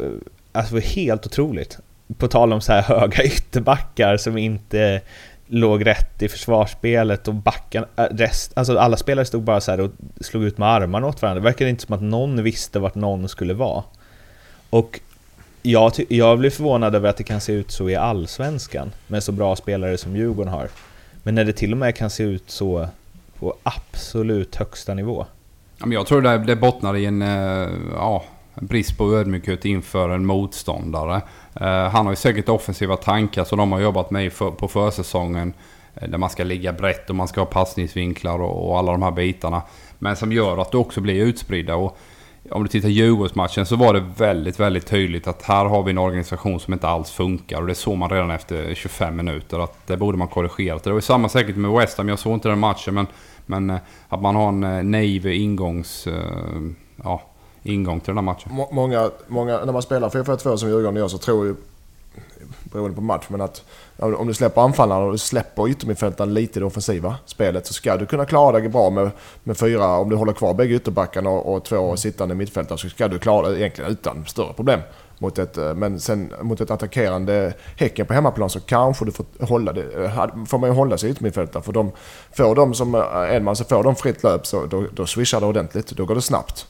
[0.53, 1.79] alltså var helt otroligt.
[2.19, 5.01] På tal om så här höga ytterbackar som inte
[5.47, 9.91] låg rätt i försvarsspelet och backarna, eh, rest, alltså alla spelare stod bara så och
[10.21, 11.41] slog ut med armarna åt varandra.
[11.41, 13.85] Det verkade inte som att någon visste vart någon skulle vara.
[14.71, 15.01] Och
[15.63, 19.33] jag, jag blir förvånad över att det kan se ut så i Allsvenskan med så
[19.33, 20.69] bra spelare som Djurgården har.
[21.23, 22.89] Men när det till och med kan se ut så
[23.39, 25.27] på absolut högsta nivå.
[25.87, 31.23] Jag tror det, det bottnar i en eh, ja, brist på ödmjukhet inför en motståndare.
[31.61, 35.53] Eh, han har ju säkert offensiva tankar som de har jobbat med på försäsongen.
[35.95, 39.03] Eh, där man ska ligga brett och man ska ha passningsvinklar och, och alla de
[39.03, 39.63] här bitarna.
[39.99, 41.77] Men som gör att du också blir utspridda.
[41.77, 41.99] Och
[42.51, 45.99] om du tittar Djurgårdsmatchen så var det väldigt, väldigt tydligt att här har vi en
[45.99, 47.61] organisation som inte alls funkar.
[47.61, 50.79] Och det såg man redan efter 25 minuter att det borde man korrigera.
[50.85, 52.09] Det var samma säkert med West Ham.
[52.09, 53.07] Jag såg inte den matchen men,
[53.47, 53.77] men eh,
[54.09, 56.07] att man har en eh, naiv ingångs...
[56.07, 56.15] Eh,
[57.05, 57.23] ja,
[57.63, 58.53] ingång till den här matchen.
[58.71, 61.55] Många, många, när man spelar 4-4-2 som Djurgården gör så tror ju
[62.65, 63.65] beroende på match, men att
[63.99, 67.97] om du släpper anfallarna och du släpper yttermittfältaren lite i det offensiva spelet så ska
[67.97, 69.11] du kunna klara dig bra med,
[69.45, 73.09] med fyra, om du håller kvar bägge ytterbackarna och, och två sittande mittfältare så ska
[73.09, 74.81] du klara det egentligen utan större problem.
[75.19, 79.27] Mot ett, eh, men sen mot ett attackerande Häcken på hemmaplan så kanske du får
[79.41, 81.93] hålla det, eh, får man ju hålla sig yttermittfältare för de,
[82.33, 85.41] får de som eh, en man så får de fritt löp så då, då swishar
[85.41, 86.67] det ordentligt, då går det snabbt.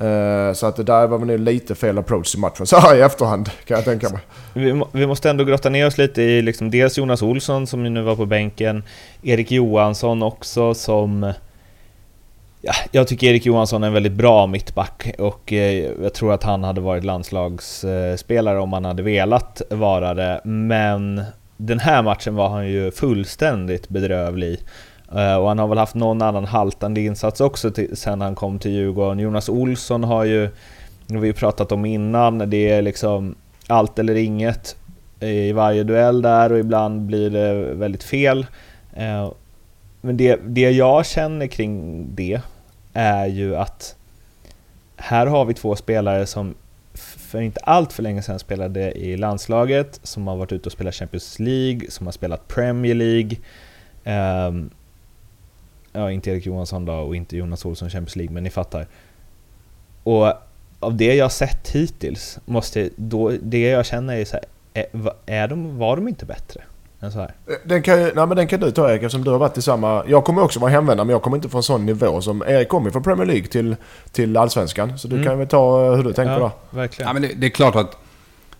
[0.00, 0.54] Mm.
[0.54, 3.50] Så att det där var väl lite fel approach i matchen, så här i efterhand
[3.64, 4.20] kan jag tänka mig.
[4.52, 8.02] Vi, vi måste ändå grotta ner oss lite i liksom dels Jonas Olsson som nu
[8.02, 8.82] var på bänken,
[9.22, 11.32] Erik Johansson också som...
[12.66, 16.42] Ja, jag tycker Erik Johansson är en väldigt bra mittback och eh, jag tror att
[16.42, 21.22] han hade varit landslagsspelare om han hade velat vara det, men
[21.56, 24.60] den här matchen var han ju fullständigt bedrövlig
[25.12, 28.58] Eh, och han har väl haft någon annan haltande insats också till, sen han kom
[28.58, 29.18] till Djurgården.
[29.18, 30.48] Jonas Olsson har ju,
[31.06, 33.34] det har vi ju pratat om innan, det är liksom
[33.66, 34.76] allt eller inget.
[35.20, 38.46] i varje duell där och ibland blir det väldigt fel.
[38.96, 39.32] Eh,
[40.00, 42.40] men det, det jag känner kring det
[42.92, 43.96] är ju att
[44.96, 46.54] här har vi två spelare som
[46.94, 50.94] för inte allt för länge sedan spelade i landslaget, som har varit ute och spelat
[50.94, 53.36] Champions League, som har spelat Premier League.
[54.48, 54.70] Um,
[55.94, 58.86] ja, inte Erik Johansson då och inte Jonas Olsson Champions League, men ni fattar.
[60.02, 60.32] Och
[60.80, 65.48] av det jag sett hittills, måste, då, det jag känner är så här, är, är
[65.48, 66.62] de, var de inte bättre?
[67.00, 67.34] Än så här?
[67.64, 70.04] Den kan, nej, men den kan du ta Erik eftersom du har varit i samma...
[70.06, 72.42] Jag kommer också vara hemvändare men jag kommer inte från sån nivå som...
[72.42, 73.76] Erik kommer från Premier League till,
[74.12, 74.98] till Allsvenskan.
[74.98, 75.26] Så du mm.
[75.26, 76.78] kan väl ta hur du tänker ja, där.
[76.78, 77.08] Verkligen.
[77.08, 77.96] Ja, men det, det, är klart att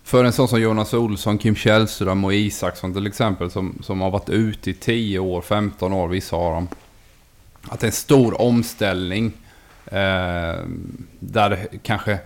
[0.04, 4.10] för en sån som Jonas Olsson, Kim Källström och Isaksson till exempel som, som har
[4.10, 6.68] varit ute i 10 år, 15 år, vissa har dem.
[7.68, 9.32] Att det är en stor omställning.
[9.86, 10.56] Eh,
[11.20, 12.18] där kanske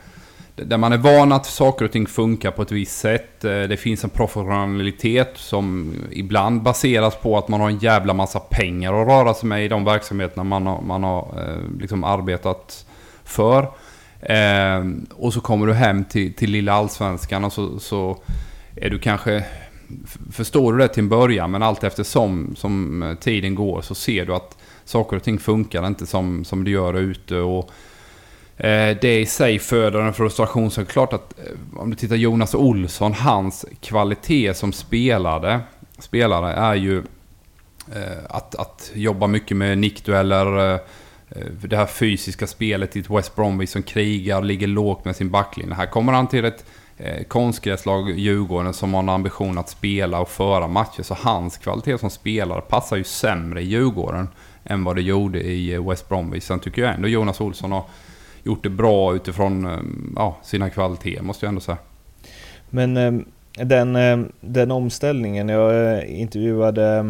[0.64, 3.44] där man är van att saker och ting funkar på ett visst sätt.
[3.44, 8.40] Eh, det finns en professionalitet som ibland baseras på att man har en jävla massa
[8.40, 12.86] pengar att röra sig med i de verksamheterna man har, man har eh, liksom arbetat
[13.24, 13.62] för.
[14.20, 18.18] Eh, och så kommer du hem till, till lilla allsvenskan och så, så
[18.76, 19.44] är du kanske...
[20.32, 24.34] Förstår du det till en början men allt eftersom som tiden går så ser du
[24.34, 24.57] att
[24.88, 27.36] saker och ting funkar inte som, som det gör ute.
[27.36, 27.70] Och
[28.58, 30.70] Eh, det i sig föder en frustration.
[30.70, 35.60] Så är det klart att eh, om du tittar Jonas Olsson, hans kvalitet som spelare,
[35.98, 36.98] spelare är ju
[37.94, 40.80] eh, att, att jobba mycket med nickdueller, eh,
[41.28, 45.30] eh, det här fysiska spelet i ett West Bromwich som krigar, ligger lågt med sin
[45.30, 45.74] backlinje.
[45.74, 46.64] Här kommer han till ett
[46.96, 51.02] eh, konstgräslag, Djurgården, som har en ambition att spela och föra matcher.
[51.02, 54.28] Så hans kvalitet som spelare passar ju sämre i Djurgården
[54.68, 56.44] än vad det gjorde i eh, West Bromwich.
[56.44, 57.84] Sen tycker jag ändå Jonas Olsson har
[58.42, 59.78] gjort det bra utifrån eh,
[60.16, 61.78] ja, sina kvaliteter måste jag ändå säga.
[62.70, 63.12] Men eh,
[63.64, 63.92] den,
[64.40, 67.04] den omställningen, jag intervjuade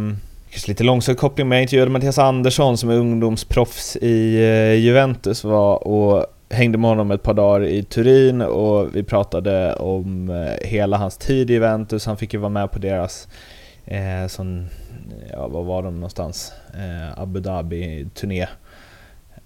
[0.50, 4.38] Kanske lite långsökt koppling, men jag intervjuade Mattias Andersson som är ungdomsproffs i
[4.80, 10.32] Juventus var och hängde med honom ett par dagar i Turin och vi pratade om
[10.62, 12.06] hela hans tid i Juventus.
[12.06, 13.28] Han fick ju vara med på deras,
[13.86, 14.68] eh, sån,
[15.32, 16.52] ja var var de någonstans?
[16.74, 18.46] Eh, Abu Dhabi-turné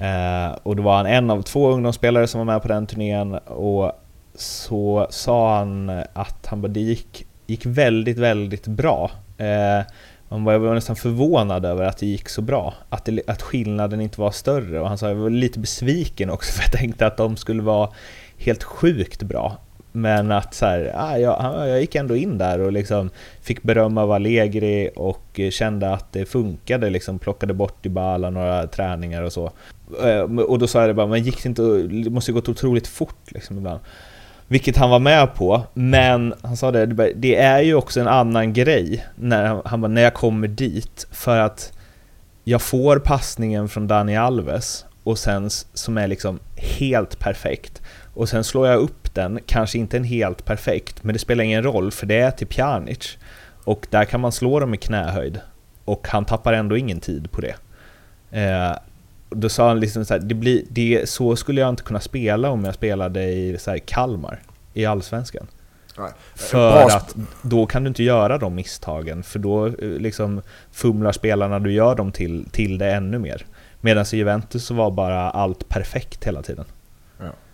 [0.02, 3.34] Eh, och då var han en av två ungdomsspelare som var med på den turnén
[3.34, 3.92] och
[4.34, 9.10] så sa han att han bara, det gick, gick väldigt, väldigt bra.
[9.38, 9.86] Eh,
[10.28, 14.00] man var, var nästan förvånad över att det gick så bra, att, det, att skillnaden
[14.00, 14.80] inte var större.
[14.80, 17.88] Och han sa jag var lite besviken också för jag tänkte att de skulle vara
[18.38, 19.56] helt sjukt bra.
[19.92, 23.98] Men att så här, ah, jag, jag gick ändå in där och liksom fick beröm
[23.98, 29.52] av Allegri och kände att det funkade, liksom plockade bort Dybala några träningar och så.
[30.04, 32.48] Ehm, och då sa jag det bara, men gick det inte, det måste ju gått
[32.48, 33.80] otroligt fort liksom ibland.
[34.48, 38.52] Vilket han var med på, men han sa det, det är ju också en annan
[38.52, 41.72] grej när, han bara, när jag kommer dit, för att
[42.44, 47.82] jag får passningen från Dani Alves och sen som är liksom helt perfekt
[48.14, 51.62] och sen slår jag upp den, kanske inte en helt perfekt, men det spelar ingen
[51.62, 53.18] roll för det är till Pjanic.
[53.64, 55.40] Och där kan man slå dem i knähöjd.
[55.84, 57.54] Och han tappar ändå ingen tid på det.
[58.30, 58.76] Eh,
[59.30, 62.50] då sa han liksom så här, det blir, det, så skulle jag inte kunna spela
[62.50, 65.46] om jag spelade i så här, Kalmar, i Allsvenskan.
[65.98, 66.10] Nej.
[66.34, 71.58] För att då kan du inte göra de misstagen, för då eh, liksom fumlar spelarna
[71.58, 73.46] du gör dem till, till det ännu mer.
[73.80, 76.64] Medan i Juventus så var bara allt perfekt hela tiden.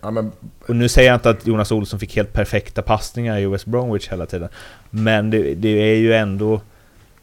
[0.01, 0.11] Ja.
[0.11, 0.31] Men...
[0.67, 4.09] Och nu säger jag inte att Jonas Olsson fick helt perfekta passningar i West Bromwich
[4.09, 4.49] hela tiden.
[4.89, 6.61] Men det, det, är ju ändå...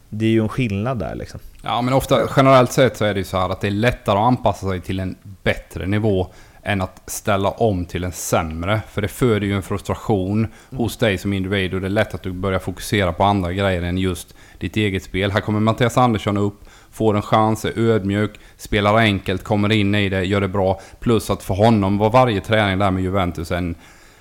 [0.09, 1.41] Det är ju en skillnad där liksom.
[1.63, 4.19] Ja, men ofta generellt sett så är det ju så här att det är lättare
[4.19, 6.29] att anpassa sig till en bättre nivå
[6.67, 8.81] än att ställa om till en sämre.
[8.91, 10.51] För det föder ju en frustration mm.
[10.71, 13.83] hos dig som individ och det är lätt att du börjar fokusera på andra grejer
[13.83, 15.31] än just ditt eget spel.
[15.31, 16.61] Här kommer Mattias Andersson upp
[16.97, 20.81] får en chans, är ödmjuk, spelar enkelt, kommer in i det, gör det bra.
[21.01, 23.75] Plus att för honom var varje träning där med Juventus en,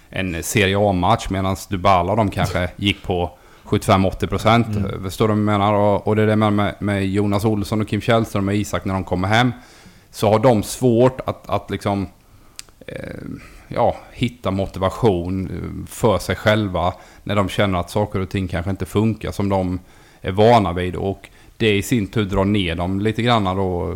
[0.09, 4.77] en Serie A-match medan Dybala de kanske gitt på 75-80%.
[4.77, 5.03] Mm.
[5.03, 5.73] Förstår du vad jag menar?
[5.73, 8.93] Och, och det är det med, med Jonas Olsson och Kim Källström och Isak när
[8.93, 9.51] de kommer hem.
[10.11, 12.07] Så har de svårt att, att liksom...
[12.87, 12.95] Eh,
[13.67, 15.49] ja, hitta motivation
[15.89, 19.79] för sig själva när de känner att saker och ting kanske inte funkar som de
[20.21, 20.95] är vana vid.
[20.95, 23.95] Och det i sin tur drar ner dem lite grann då.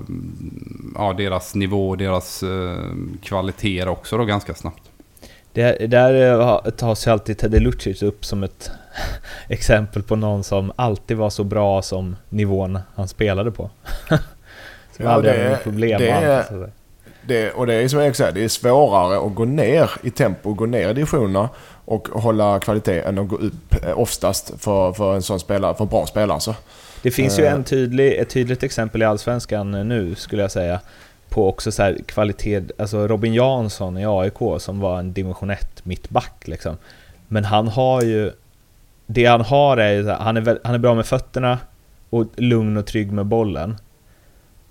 [0.96, 2.78] Ja, deras nivå och deras eh,
[3.24, 4.84] kvaliteter också då ganska snabbt.
[5.54, 8.72] Det, där eh, tas ju alltid Teddy Lucic upp som ett
[9.50, 13.70] exempel på någon som alltid var så bra som nivån han spelade på.
[14.96, 16.72] som ja, aldrig hade problem det, med
[17.22, 20.54] det, och det är som jag säger, det är svårare att gå ner i tempo,
[20.54, 21.50] gå ner i divisionerna.
[21.86, 25.84] och hålla kvalitet än att gå upp eh, oftast för, för en sån spelare, för
[25.84, 26.34] en bra spelare.
[26.34, 26.56] Alltså.
[27.02, 30.80] Det finns ju en tydlig, ett tydligt exempel i Allsvenskan nu, skulle jag säga,
[31.30, 36.48] på också så kvalitet, alltså Robin Jansson i AIK som var en dimension 1 mittback
[36.48, 36.78] liksom.
[37.28, 38.32] Men han har ju,
[39.06, 41.58] det han har är ju han är, han är bra med fötterna
[42.10, 43.78] och lugn och trygg med bollen.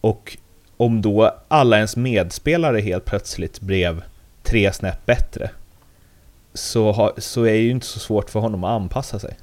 [0.01, 0.37] Och
[0.77, 4.03] om då alla ens medspelare helt plötsligt blev
[4.43, 5.51] tre snäpp bättre,
[6.55, 9.37] så, har, så är det ju inte så svårt för honom att anpassa sig.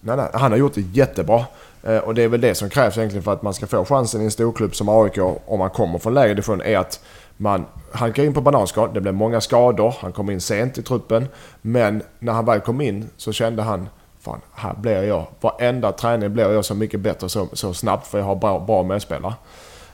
[0.00, 1.44] Nej, nej, han har gjort det jättebra.
[1.82, 4.20] Eh, och det är väl det som krävs egentligen för att man ska få chansen
[4.20, 7.00] i en storklubb som AIK om man kommer från lägre division är att
[7.36, 8.94] man halkar in på bananskal.
[8.94, 9.94] Det blev många skador.
[10.00, 11.28] Han kom in sent i truppen.
[11.62, 13.88] Men när han väl kom in så kände han
[14.20, 15.26] Fan, här blir jag.
[15.40, 18.82] Varenda träning blir jag så mycket bättre så, så snabbt för jag har bra, bra
[18.82, 19.34] medspelare.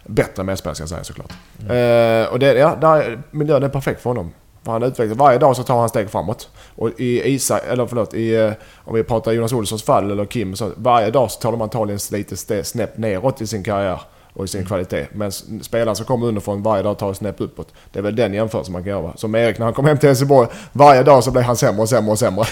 [0.07, 1.33] Bättre medspelare ska jag säga såklart.
[1.61, 2.23] Mm.
[2.23, 4.33] Eh, och det, ja, där, miljön är perfekt för honom.
[4.67, 5.19] Han utvecklas.
[5.19, 6.49] Varje dag så tar han steg framåt.
[6.77, 8.53] Och i Isa, eller förlåt, i, eh,
[8.85, 12.01] om vi pratar Jonas Olssons fall eller Kim, så varje dag så tar de antagligen
[12.11, 14.01] lite snäpp neråt i sin karriär
[14.35, 14.69] och i sin mm.
[14.69, 15.07] kvalitet.
[15.13, 17.75] Men spelare som kommer underifrån varje dag tar ett snäpp uppåt.
[17.93, 19.17] Det är väl den jämförelsen man kan göra.
[19.17, 21.89] Som Erik när han kom hem till Helsingborg, varje dag så blev han sämre och
[21.89, 22.45] sämre och sämre.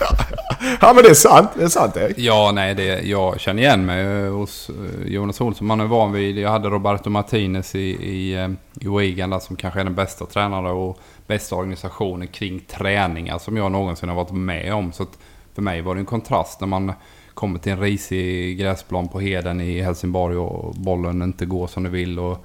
[0.80, 2.18] ja men det är sant, det är sant Erik.
[2.18, 5.66] Ja, nej, det, jag känner igen mig eh, hos eh, Jonas Olsson.
[5.66, 8.48] Man är van vid, jag hade Roberto Martinez i, i,
[8.80, 13.72] i Wigan som kanske är den bästa tränare och bästa organisationen kring träningar som jag
[13.72, 14.92] någonsin har varit med om.
[14.92, 15.06] Så
[15.54, 16.92] för mig var det en kontrast när man
[17.34, 21.90] kommer till en risig gräsplan på Heden i Helsingborg och bollen inte går som du
[21.90, 22.18] vill.
[22.18, 22.44] Och,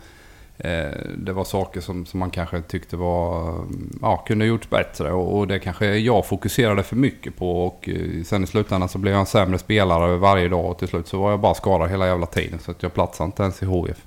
[0.58, 5.12] eh, det var saker som, som man kanske tyckte var, mm, ja, kunde gjorts bättre
[5.12, 7.66] och, och, det kanske jag fokuserade för mycket på.
[7.66, 10.88] Och eh, sen i slutändan så blev jag en sämre spelare varje dag och till
[10.88, 12.60] slut så var jag bara skadad hela jävla tiden.
[12.60, 14.06] Så att jag platsade inte ens i HIF.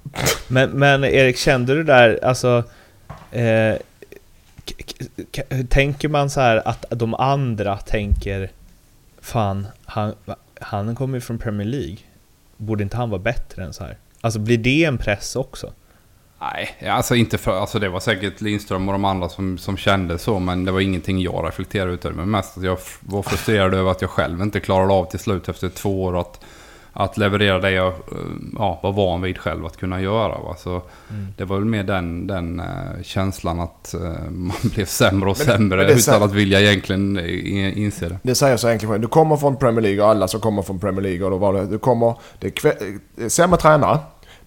[0.48, 2.64] Men, men Erik, kände du där, alltså
[3.30, 3.74] eh,
[5.68, 8.50] tänker man så här att de andra tänker
[9.20, 10.14] Fan, han,
[10.60, 11.96] han kommer ju från Premier League.
[12.56, 13.96] Borde inte han vara bättre än så här?
[14.20, 15.72] Alltså blir det en press också?
[16.40, 20.18] Nej, alltså inte för, alltså det var säkert Lindström och de andra som, som kände
[20.18, 22.16] så, men det var ingenting jag reflekterade utöver.
[22.16, 25.48] Men mest att jag var frustrerad över att jag själv inte klarade av till slut
[25.48, 26.44] efter två år att
[26.92, 27.92] att leverera det jag eh,
[28.58, 30.38] ja, var van vid själv att kunna göra.
[30.38, 30.56] Va?
[30.58, 31.26] Så mm.
[31.36, 35.46] Det var väl mer den, den uh, känslan att uh, man blev sämre och men,
[35.46, 37.18] sämre men utan säger, att vilja egentligen
[37.78, 38.18] inse det.
[38.22, 39.02] Det säger så enkelt.
[39.02, 41.24] Du kommer från Premier League och alla som kommer från Premier League.
[41.24, 42.64] Och då var det, du kommer, det
[43.18, 43.98] är sämre tränare.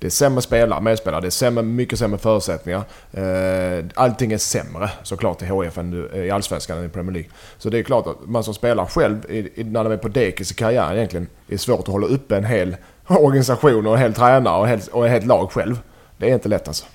[0.04, 2.84] Det är sämre spelare, medspelare, det är sämre, mycket sämre förutsättningar.
[3.14, 7.30] Eh, allting är sämre såklart i HF än eh, i Allsvenskan än i Premier League.
[7.58, 10.56] Så det är klart att man som spelar själv, när de är på dekis i
[10.56, 12.76] karriären egentligen, det är svårt att hålla uppe en hel
[13.08, 15.80] organisation och en hel tränare och, helt, och ett helt lag själv.
[16.18, 16.86] Det är inte lätt alltså.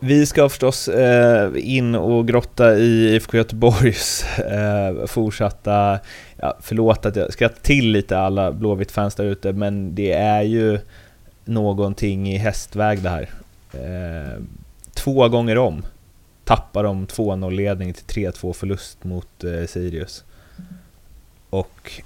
[0.00, 4.24] Vi ska förstås eh, in och grotta i IFK Göteborgs
[5.06, 5.98] fortsatta,
[6.36, 10.78] ja, förlåt att jag skrattar till lite alla Blåvitt-fans där ute, men det är ju
[11.46, 13.30] någonting i hästväg det här.
[13.72, 14.42] Eh,
[14.94, 15.86] två gånger om
[16.44, 20.24] tappar de 2-0-ledning till 3-2 förlust mot eh, Sirius.
[21.50, 22.02] Och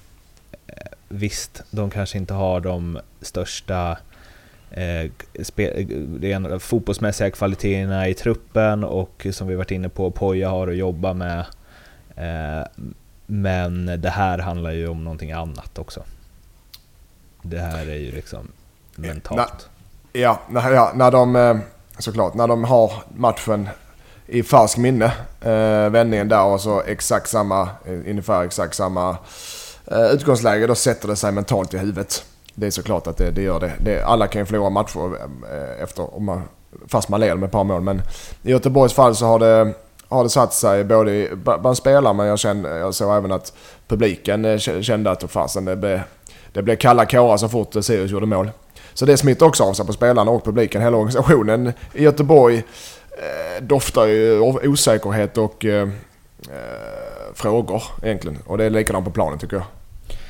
[0.67, 0.75] eh,
[1.09, 3.99] visst, de kanske inte har de största
[4.71, 5.11] eh,
[5.43, 5.87] spe,
[6.23, 11.15] eh, fotbollsmässiga kvaliteterna i truppen och som vi varit inne på, Poja har att jobba
[11.15, 11.47] med.
[12.17, 12.67] Eh,
[13.27, 16.03] men det här handlar ju om någonting annat också.
[17.43, 18.49] Det här är ju liksom
[18.97, 19.39] mentalt.
[19.39, 21.57] Na, ja, när, ja, när de eh,
[21.99, 23.69] såklart, när de har matchen
[24.27, 29.17] i färsk minne, eh, vändningen där och så exakt samma, eh, ungefär exakt samma
[29.87, 32.25] eh, utgångsläge, då sätter det sig mentalt i huvudet.
[32.55, 33.73] Det är såklart att det, det gör det.
[33.81, 34.03] det.
[34.03, 35.17] Alla kan ju förlora matcher
[35.53, 36.43] eh, efter, om man,
[36.89, 37.81] fast man leder med ett par mål.
[37.81, 38.03] Men
[38.43, 39.75] i Göteborgs fall så har det,
[40.09, 43.53] har det satt sig både bland spelarna men jag, kände, jag såg även att
[43.89, 46.01] publiken eh, kände att fasen det blev,
[46.53, 48.51] det blev kalla kårar så fort Sirius gjorde mål.
[48.95, 50.83] Så det smittar också av sig på spelarna och publiken.
[50.83, 58.39] Hela organisationen i Göteborg eh, doftar ju osäkerhet och eh, eh, frågor egentligen.
[58.47, 59.67] Och det är likadant på planen tycker jag.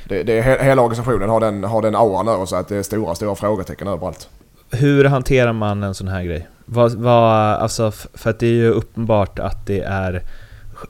[0.07, 3.15] Det, det, hela organisationen har den, har den auran över sig att det är stora,
[3.15, 4.29] stora frågetecken överallt.
[4.71, 6.47] Hur hanterar man en sån här grej?
[6.65, 10.23] Vad, vad, alltså, för att det är ju uppenbart att det är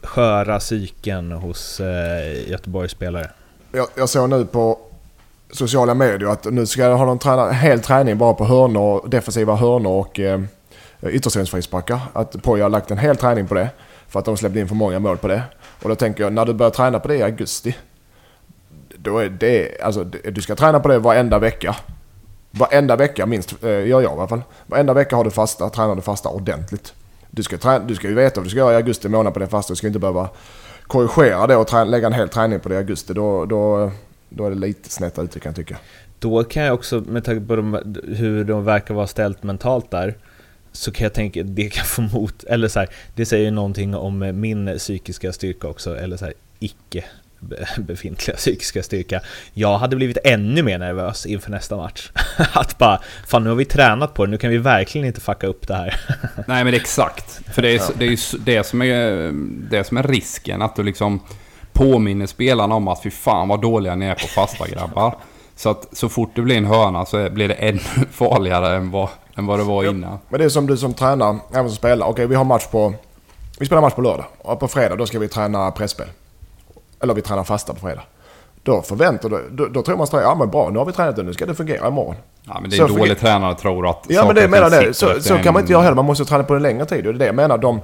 [0.03, 3.30] sköra psyken hos eh, Göteborgs spelare.
[3.72, 4.80] Jag, jag såg nu på
[5.52, 9.99] sociala medier att nu ska ha någon träna, hel träning bara på hörnor, defensiva hörnor
[9.99, 10.41] och eh,
[11.04, 11.99] ytterstensfrisparkar.
[12.14, 13.70] Att Poja har lagt en hel träning på det.
[14.08, 15.43] För att de släppte in för många mål på det.
[15.84, 17.78] Och då tänker jag, när du börjar träna på det i augusti.
[18.97, 21.76] Då är det, alltså du ska träna på det varenda vecka.
[22.52, 24.41] Varenda vecka minst, eh, gör jag i alla fall.
[24.66, 26.93] Varenda vecka har du fasta, tränar du fasta ordentligt.
[27.30, 29.39] Du ska, träna, du ska ju veta vad du ska göra i augusti månad på
[29.39, 29.72] det fasta.
[29.72, 30.30] Du ska inte behöva
[30.88, 33.91] korrigera det och träna, lägga en hel träning på det i augusti, då, då,
[34.36, 35.77] då är det lite snett ute kan jag tycka.
[36.19, 37.79] Då kan jag också, med tanke på de,
[38.17, 40.15] hur de verkar vara ställt mentalt där,
[40.71, 43.51] så kan jag tänka att det kan få mot, eller så här, det säger ju
[43.51, 47.03] någonting om min psykiska styrka också, eller så här, icke
[47.39, 49.21] be- befintliga psykiska styrka.
[49.53, 52.11] Jag hade blivit ännu mer nervös inför nästa match.
[52.53, 55.47] Att bara, fan nu har vi tränat på det, nu kan vi verkligen inte fucka
[55.47, 55.99] upp det här.
[56.47, 57.41] Nej men exakt.
[57.53, 59.32] För det är, det är ju det som är,
[59.69, 60.61] det som är risken.
[60.61, 61.19] Att du liksom
[61.74, 65.15] påminner spelarna om att fy fan vad dåliga ni är på fasta grabbar.
[65.55, 67.80] Så att så fort det blir en hörna så blir det ännu
[68.11, 70.17] farligare än vad, än vad det var innan.
[70.30, 72.09] Men det är som du som tränar, även som spelare.
[72.09, 72.93] Okej, vi har match på...
[73.59, 74.26] Vi spelar match på lördag.
[74.38, 76.07] Och på fredag då ska vi träna pressspel.
[77.01, 78.01] Eller vi tränar fasta på fredag.
[78.63, 79.49] Då förväntar du...
[79.51, 81.45] Då, då tror man sig, ja men bra, nu har vi tränat det, nu ska
[81.45, 82.15] det fungera imorgon.
[82.43, 84.93] Ja men det är Så dålig tränare tror att Ja men det menar det.
[84.93, 85.95] Så, så kan man inte göra heller.
[85.95, 87.07] Man måste träna på en längre tid.
[87.07, 87.57] Och det är det jag menar.
[87.57, 87.82] De,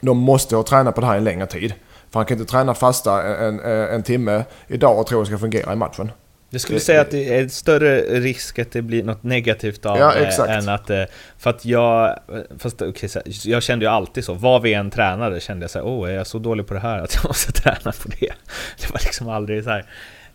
[0.00, 1.74] de måste ha tränat på det här en längre tid.
[2.10, 5.38] För han kan inte träna fasta en, en, timme idag och tro att det ska
[5.38, 6.10] fungera i matchen.
[6.50, 9.98] Jag skulle Det- säga att det är större risk att det blir något negativt av
[9.98, 10.50] Ja, det exakt.
[10.50, 10.90] än att...
[10.90, 11.02] eh,
[11.38, 12.18] För att jag...
[12.58, 14.34] Fast så här, jag kände ju alltid så.
[14.34, 16.80] Vad vi än tränade kände jag så här, åh, är jag så dålig på det
[16.80, 18.32] här att jag måste träna på det?
[18.80, 19.84] Det var liksom aldrig så här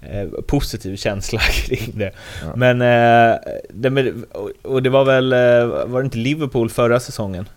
[0.02, 2.12] eh, positiv känsla kring det.
[2.56, 3.38] Men, eh,
[3.70, 4.26] det, men...
[4.64, 5.34] och- det var väl...
[5.34, 7.50] eh, Var det inte Liverpool förra säsongen?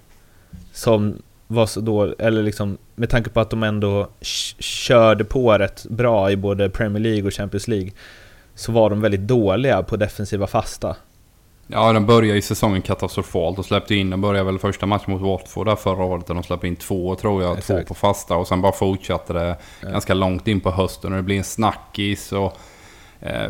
[0.72, 4.08] Som var så dålig, eller liksom med tanke på att de ändå
[4.58, 7.90] körde på rätt bra i både Premier League och Champions League
[8.54, 10.96] så var de väldigt dåliga på defensiva fasta.
[11.66, 14.10] Ja, de började ju säsongen katastrofalt och släppte in.
[14.10, 17.14] De började väl första matchen mot Watford där förra året där de släppte in två,
[17.14, 17.58] tror jag.
[17.58, 17.80] Exakt.
[17.80, 21.22] Två på fasta och sen bara fortsatte det ganska långt in på hösten och det
[21.22, 22.32] blev en snackis.
[22.32, 22.58] Och,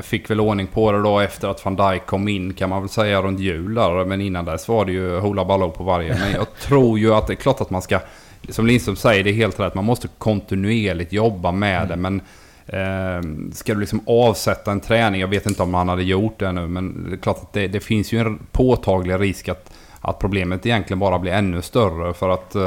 [0.02, 2.88] fick väl ordning på det då efter att van Dijk kom in kan man väl
[2.88, 4.04] säga runt jul där.
[4.04, 6.18] Men innan dess var det ju Hoola Baloo på varje.
[6.18, 8.00] Men jag tror ju att det är klart att man ska,
[8.48, 9.74] som Lindström säger, det är helt rätt.
[9.74, 11.96] Man måste kontinuerligt jobba med det.
[11.96, 12.20] Men
[12.68, 13.20] Eh,
[13.52, 16.66] ska du liksom avsätta en träning, jag vet inte om han hade gjort det nu,
[16.66, 20.66] men det är klart att det, det finns ju en påtaglig risk att, att problemet
[20.66, 22.54] egentligen bara blir ännu större för att...
[22.54, 22.62] Eh,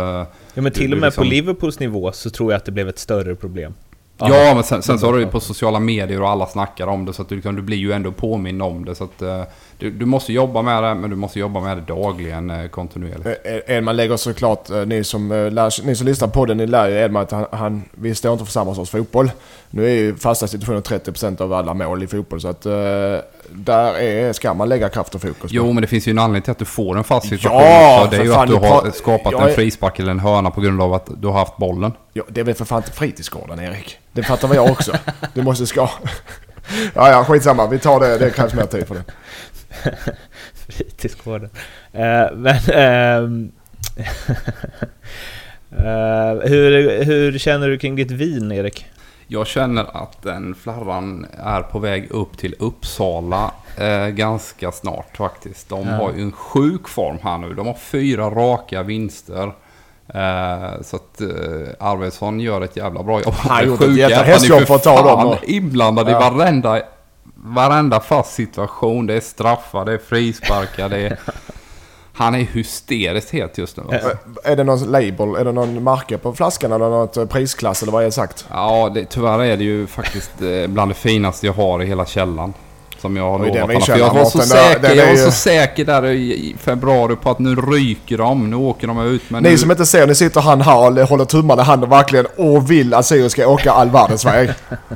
[0.53, 2.89] Ja men till och med liksom- på Liverpools nivå så tror jag att det blev
[2.89, 3.73] ett större problem.
[4.19, 7.05] Ja, men sen, sen så har du ju på sociala medier och alla snackar om
[7.05, 8.95] det så att du, liksom, du blir ju ändå påminn om det.
[8.95, 9.43] Så att eh,
[9.77, 13.25] du, du måste jobba med det, men du måste jobba med det dagligen eh, kontinuerligt.
[13.43, 16.95] Eh, Edman lägger såklart, ni som, lär, ni som lyssnar på den, ni lär ju
[16.95, 19.31] Edman att han, han, vi står inte för samma sorts fotboll.
[19.69, 22.65] Nu är ju fasta situationer 30% av alla mål i fotboll så att
[23.53, 25.47] där är, ska man lägga kraft och fokus på.
[25.51, 27.61] Jo, men det finns ju en anledning till att du får en fast situation.
[27.61, 30.61] Ja, det är för ju att du har skapat en frispark eller en hörna på
[30.61, 31.91] grund av att du har haft bollen.
[32.13, 33.97] Ja, det är väl för fan inte fritidsgården Erik?
[34.11, 34.91] Det fattar väl jag också.
[35.33, 35.89] Du måste ska...
[36.93, 37.67] Ja, ja, skitsamma.
[37.67, 38.17] Vi tar det.
[38.17, 39.03] Det krävs mer tid för det.
[40.67, 41.49] Fritidsgården.
[41.93, 42.57] Eh, men...
[42.73, 43.51] ehm,
[45.71, 48.85] eh, hur, hur känner du kring ditt vin, Erik?
[49.31, 55.69] Jag känner att den flarran är på väg upp till Uppsala eh, ganska snart faktiskt.
[55.69, 55.93] De Ja.
[55.95, 57.53] har ju en sjuk form här nu.
[57.53, 59.43] De har fyra raka vinster.
[60.13, 61.27] Eh, så att eh,
[61.79, 63.33] Arvidsson gör ett jävla bra jobb.
[63.33, 65.43] Han har Det gjort ett jävla är han är hästjobb för att ta dem och-
[65.43, 66.27] inblandad Ja.
[66.27, 66.81] i varenda,
[67.35, 69.07] varenda fast situation.
[69.07, 71.19] Det är straffar, det är frisparkar, det är...
[72.19, 73.83] Han är hysteriskt het just nu.
[73.91, 74.17] Alltså.
[74.43, 75.35] Är det någon label?
[75.35, 78.45] Är det någon märke på flaskan eller något eh, prisklass eller vad är det sagt?
[78.51, 82.05] Ja, det, tyvärr är det ju faktiskt eh, bland det finaste jag har i hela
[82.05, 82.53] källan.
[83.01, 83.81] Som jag har lovat honom.
[83.81, 86.55] För jag var så säker, den jag är var ju- så säker där i i
[86.59, 89.21] februari på att nu ryker de, nu åker de ut.
[89.29, 91.89] Men Ni nu, som inte ser, ni sitter han här och håller tummarna i handen
[91.89, 94.49] verkligen och vill att Sirius ska åka all världens väg.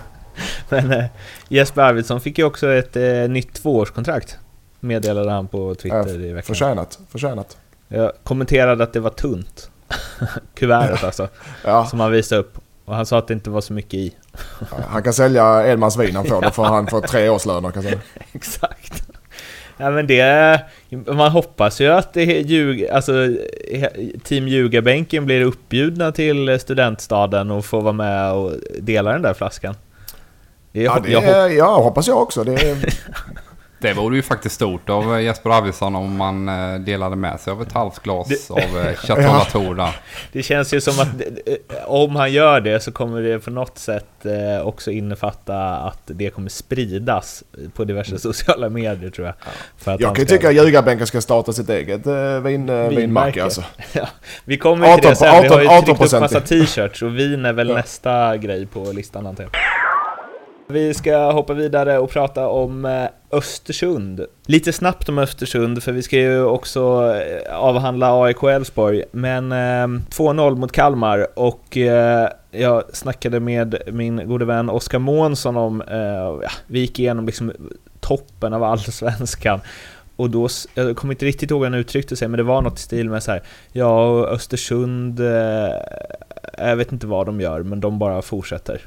[0.69, 1.05] Men eh,
[1.47, 4.37] Jesper Arvidsson fick ju också ett eh, nytt tvåårskontrakt.
[4.83, 6.43] Meddelade han på Twitter i veckan.
[6.47, 7.57] Förtjänat, förtjänat.
[7.87, 9.69] Jag kommenterade att det var tunt.
[10.53, 11.27] Kuvertet alltså.
[11.65, 12.57] Ja, Som han visade upp.
[12.85, 14.13] Och han sa att det inte var så mycket i.
[14.87, 16.41] han kan sälja Edmans vin han får.
[16.41, 18.01] Då får han få tre årslöner kan jag säga.
[18.31, 19.03] Exakt.
[19.77, 20.61] Ja men det...
[20.89, 23.13] Man hoppas ju att det ljug, alltså,
[24.23, 29.75] Team Ljugarbänken blir uppbjudna till studentstaden och får vara med och dela den där flaskan.
[30.71, 32.43] Det Ja, jag, det jag, är, ja hoppas jag också.
[32.43, 32.77] Det
[33.83, 37.51] det vore ju faktiskt stort av eh, Jesper Arvidsson om man eh, delade med sig
[37.51, 39.95] av ett halvt glas Det- av eh, Chateau Latour där.
[40.31, 41.07] Det känns ju som att
[41.45, 46.01] eh, om han gör det så kommer det på något sätt eh, också innefatta att
[46.05, 49.35] det kommer spridas på diverse sociala medier tror jag.
[49.77, 52.69] För att jag kan ju ska- tycka att ljugarbänken ska starta sitt eget eh, vin,
[52.69, 53.63] eh, vinmärke alltså.
[53.93, 54.07] Ja,
[54.45, 55.41] vi kommer ju till det 18 sen.
[55.41, 56.45] Vi har ju 18 tryckt upp massa 18%.
[56.45, 57.75] t-shirts och vin är väl Ja.
[57.75, 59.51] nästa grej på listan antar jag.
[60.67, 64.25] Vi ska hoppa vidare och prata om eh, Östersund.
[64.45, 69.03] Lite snabbt om Östersund, för vi ska ju också eh, avhandla AIK Elfsborg.
[69.11, 71.77] Men eh, 2-0 mot Kalmar och
[72.51, 75.83] jag snackade med min gode vän Oskar Månsson om,
[76.43, 77.51] ja, vi gick igenom liksom
[77.99, 79.59] toppen av allsvenskan
[80.15, 82.79] och då, jag kommer inte riktigt ihåg hur han uttryckte sig, men det var något
[82.79, 83.41] i stil med så här,
[83.71, 85.71] ja, Östersund, eh,
[86.57, 88.81] jag vet inte vad de gör, men de bara fortsätter.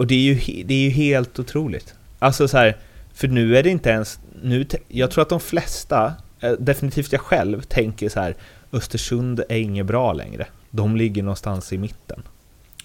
[0.00, 1.94] Och det är ju, det är ju helt otroligt.
[2.18, 2.76] Alltså så här,
[3.14, 7.20] för nu är det inte ens, nu, jag tror att de flesta, eh, definitivt jag
[7.20, 8.36] själv, tänker så här,
[8.72, 10.46] Östersund är inget bra längre.
[10.70, 12.22] De ligger någonstans i mitten.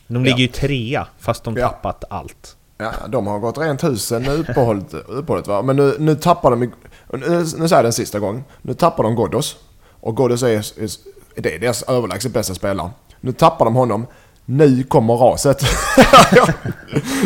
[0.07, 0.41] De ligger ja.
[0.41, 1.68] ju trea, fast de ja.
[1.68, 2.57] tappat allt.
[2.78, 5.61] Ja, de har gått rent husen uppehållet, uppehållet va.
[5.61, 6.70] Men nu, nu tappar de, nu,
[7.39, 8.43] nu säger jag den sista gången.
[8.61, 9.57] Nu tappar de Ghoddos.
[9.99, 10.89] Och Ghoddos är, är,
[11.41, 12.89] det är deras överlägset bästa spelare.
[13.22, 14.07] Nu tappar de honom.
[14.46, 15.62] Nu kommer raset.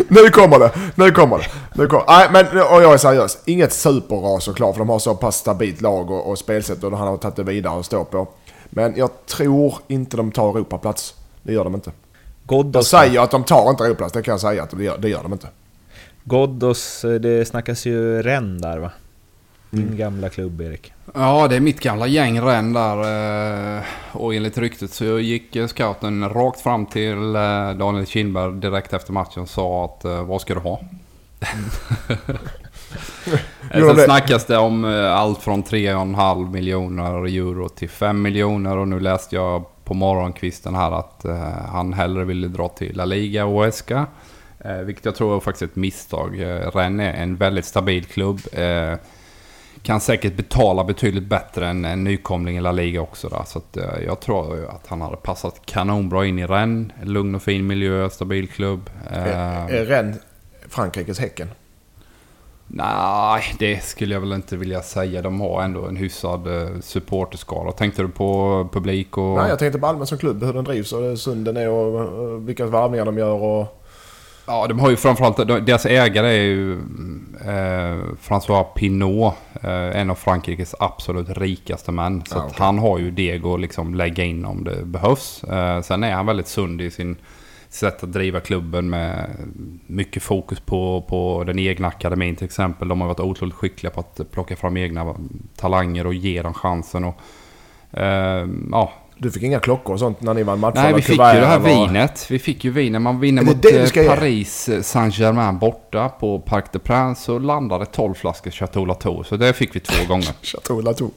[0.07, 1.45] nu kommer det, nu kommer det.
[1.73, 2.05] Nu kommer.
[2.07, 3.37] Nej, men och jag är seriös.
[3.45, 7.07] Inget superras såklart, för de har så pass stabilt lag och, och spelsätt och han
[7.07, 8.27] har tagit det vidare att stå på.
[8.69, 11.15] Men jag tror inte de tar Europaplats.
[11.43, 11.91] Det gör de inte.
[12.47, 14.97] Ghoddos, jag säger att de tar inte Europaplats, det kan jag säga att det gör,
[14.97, 15.47] det gör de inte.
[16.23, 18.91] Ghoddos, det snackas ju Renn där va?
[19.69, 19.97] Din mm.
[19.97, 20.93] gamla klubb Erik.
[21.13, 23.77] Ja, det är mitt gamla gäng Renn där.
[23.77, 29.13] Eh, och enligt ryktet så gick scouten rakt fram till eh, Daniel Kindberg direkt efter
[29.13, 30.79] matchen och sa att eh, vad ska du ha?
[33.71, 39.35] Sen snackas det om allt från 3,5 miljoner euro till 5 miljoner och nu läste
[39.35, 41.25] jag på morgonkvisten här att
[41.71, 44.07] han hellre ville dra till La Liga och Oesca.
[44.83, 46.43] vilket jag tror är faktiskt ett misstag.
[46.73, 48.39] Rennes är en väldigt stabil klubb
[49.83, 53.29] kan säkert betala betydligt bättre än en nykomling i La Liga också.
[53.29, 53.43] Där.
[53.45, 56.91] Så att, eh, jag tror att han hade passat kanonbra in i Rennes.
[57.03, 58.89] Lugn och fin miljö, stabil klubb.
[59.09, 60.17] Är, är Rennes
[60.69, 61.49] Frankrikes Häcken?
[62.71, 65.21] Nej, det skulle jag väl inte vilja säga.
[65.21, 67.71] De har ändå en hyfsad uh, supporterskara.
[67.71, 69.37] Tänkte du på publik och...
[69.37, 71.69] Nej, jag tänkte på allmänt som klubb, hur den drivs och hur sund den är
[71.69, 73.78] och vilka varvningar de gör och...
[74.49, 76.73] Ja, de har ju framförallt, deras ägare är ju
[77.45, 82.23] eh, François Pinot, eh, en av Frankrikes absolut rikaste män.
[82.25, 82.55] Så ah, okay.
[82.57, 85.43] han har ju deg att liksom lägga in om det behövs.
[85.43, 87.15] Eh, sen är han väldigt sund i sin
[87.69, 89.29] sätt att driva klubben med
[89.87, 92.87] mycket fokus på, på den egna akademin till exempel.
[92.87, 95.15] De har varit otroligt skickliga på att plocka fram egna
[95.55, 97.03] talanger och ge dem chansen.
[97.03, 97.15] Och,
[97.99, 100.75] eh, ja, du fick inga klockor och sånt när ni vann matcher?
[100.75, 101.69] Nej, vi fick ju det här var...
[101.69, 102.25] vinet.
[102.29, 103.01] Vi fick ju vinet.
[103.01, 108.13] Man vinner mot eh, Paris eh, Saint-Germain borta på Parc des Princes så landade 12
[108.13, 109.23] flaskor Chateau Latour.
[109.23, 110.33] Så det fick vi två gånger.
[110.41, 111.11] Chateau Latour.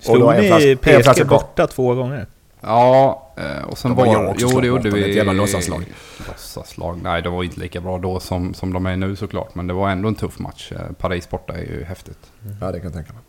[0.00, 2.26] Slog ni PSG borta två gånger?
[2.60, 4.06] Ja, eh, och sen var...
[4.06, 5.10] var jo, det gjorde vi.
[5.10, 5.84] Ett jävla låtsaslag.
[6.28, 7.00] Låtsaslag?
[7.02, 9.54] Nej, de var inte lika bra då som, som de är nu såklart.
[9.54, 10.72] Men det var ändå en tuff match.
[10.98, 12.18] Paris borta är ju häftigt.
[12.44, 12.56] Mm.
[12.60, 13.22] Ja, det kan jag tänka mig.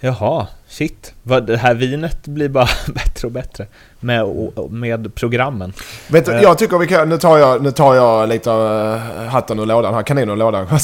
[0.00, 1.14] Jaha, shit.
[1.22, 3.66] Det här vinet blir bara bättre och bättre
[4.00, 4.26] med,
[4.70, 5.72] med programmen.
[6.08, 6.42] Vet du, eh.
[6.42, 9.94] jag tycker vi kan, nu tar jag, nu tar jag lite uh, hatten ur lådan
[9.94, 10.66] här, kaninen ur lådan.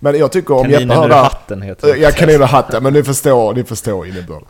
[0.00, 1.98] Men jag tycker om kaninen Jeppe hör hatten heter det.
[1.98, 4.48] Ja, kaninen ur hatten, men ni förstår, ni förstår innebörden.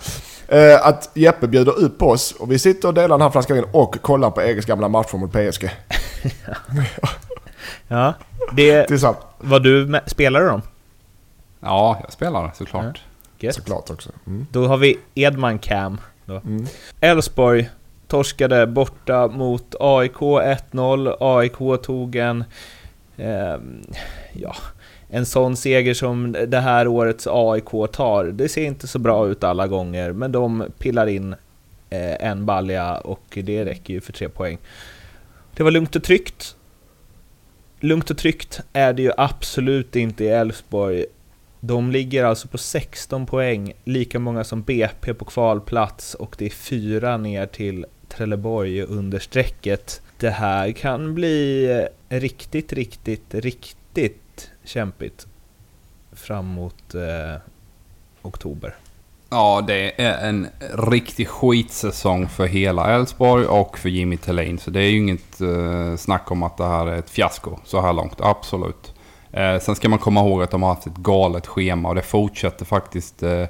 [0.52, 3.66] Uh, att Jeppe bjuder upp oss och vi sitter och delar den här flaskan vin
[3.72, 5.70] och kollar på EGs gamla matcher mot PSG.
[7.88, 8.14] ja,
[8.52, 8.90] det...
[9.38, 10.62] Var du med, spelade de?
[11.60, 12.84] Ja, jag spelade såklart.
[12.84, 13.13] Ja.
[13.44, 13.54] Gött.
[13.54, 14.10] Såklart också.
[14.26, 14.46] Mm.
[14.52, 16.00] Då har vi Edman Cam.
[16.28, 16.66] Mm.
[17.00, 17.72] Elfsborg mm.
[18.06, 21.16] torskade borta mot AIK 1-0.
[21.20, 22.44] AIK tog en...
[23.16, 23.56] Eh,
[24.32, 24.56] ja,
[25.08, 28.24] en sån seger som det här årets AIK tar.
[28.24, 31.32] Det ser inte så bra ut alla gånger, men de pillar in
[31.90, 34.58] eh, en balja och det räcker ju för tre poäng.
[35.56, 36.56] Det var lugnt och tryggt.
[37.80, 41.06] Lugnt och tryggt är det ju absolut inte i Elfsborg.
[41.66, 46.50] De ligger alltså på 16 poäng, lika många som BP på kvalplats och det är
[46.50, 50.02] fyra ner till Trelleborg under strecket.
[50.18, 55.26] Det här kan bli riktigt, riktigt, riktigt kämpigt
[56.12, 57.40] framåt eh,
[58.22, 58.74] oktober.
[59.30, 64.58] Ja, det är en riktig skitsäsong för hela Elfsborg och för Jimmy Tillin.
[64.58, 67.80] Så det är ju inget eh, snack om att det här är ett fiasko så
[67.80, 68.20] här långt.
[68.20, 68.93] Absolut.
[69.36, 72.02] Eh, sen ska man komma ihåg att de har haft ett galet schema och det
[72.02, 73.44] fortsätter faktiskt eh,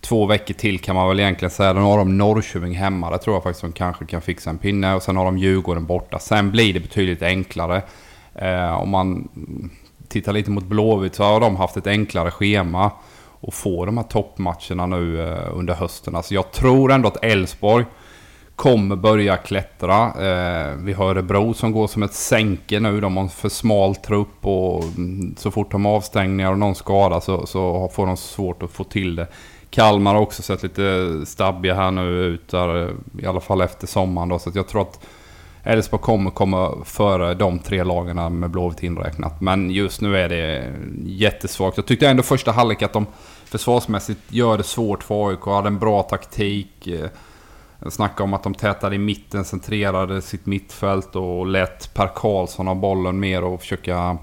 [0.00, 1.72] två veckor till kan man väl egentligen säga.
[1.72, 3.10] Då har de Norrköping hemma.
[3.10, 4.94] Där tror jag faktiskt de kanske kan fixa en pinne.
[4.94, 6.18] Och sen har de Djurgården borta.
[6.18, 7.82] Sen blir det betydligt enklare.
[8.34, 9.28] Eh, om man
[10.08, 12.90] tittar lite mot Blåvitt så har de haft ett enklare schema.
[13.40, 16.14] Och får de här toppmatcherna nu eh, under hösten.
[16.16, 17.84] Alltså jag tror ändå att Elfsborg
[18.62, 20.04] kommer börja klättra.
[20.04, 23.00] Eh, vi har Örebro som går som ett sänke nu.
[23.00, 26.74] De har en för smal trupp och mm, så fort de har avstängningar och någon
[26.74, 29.26] skada så, så får de svårt att få till det.
[29.70, 33.86] Kalmar har också sett lite stabbiga här nu ut där, eh, i alla fall efter
[33.86, 34.38] sommaren då.
[34.38, 35.00] Så jag tror att
[35.62, 39.40] Elfsborg kommer komma före de tre lagen med Blåvitt inräknat.
[39.40, 41.76] Men just nu är det jättesvagt.
[41.76, 43.06] Jag tyckte ändå första halvlek att de
[43.44, 45.44] försvarsmässigt gör det svårt för AIK.
[45.44, 46.86] Hade en bra taktik.
[46.86, 47.08] Eh,
[47.90, 52.74] Snacka om att de tätade i mitten, centrerade sitt mittfält och lät Per Karlsson ha
[52.74, 54.16] bollen mer och försöka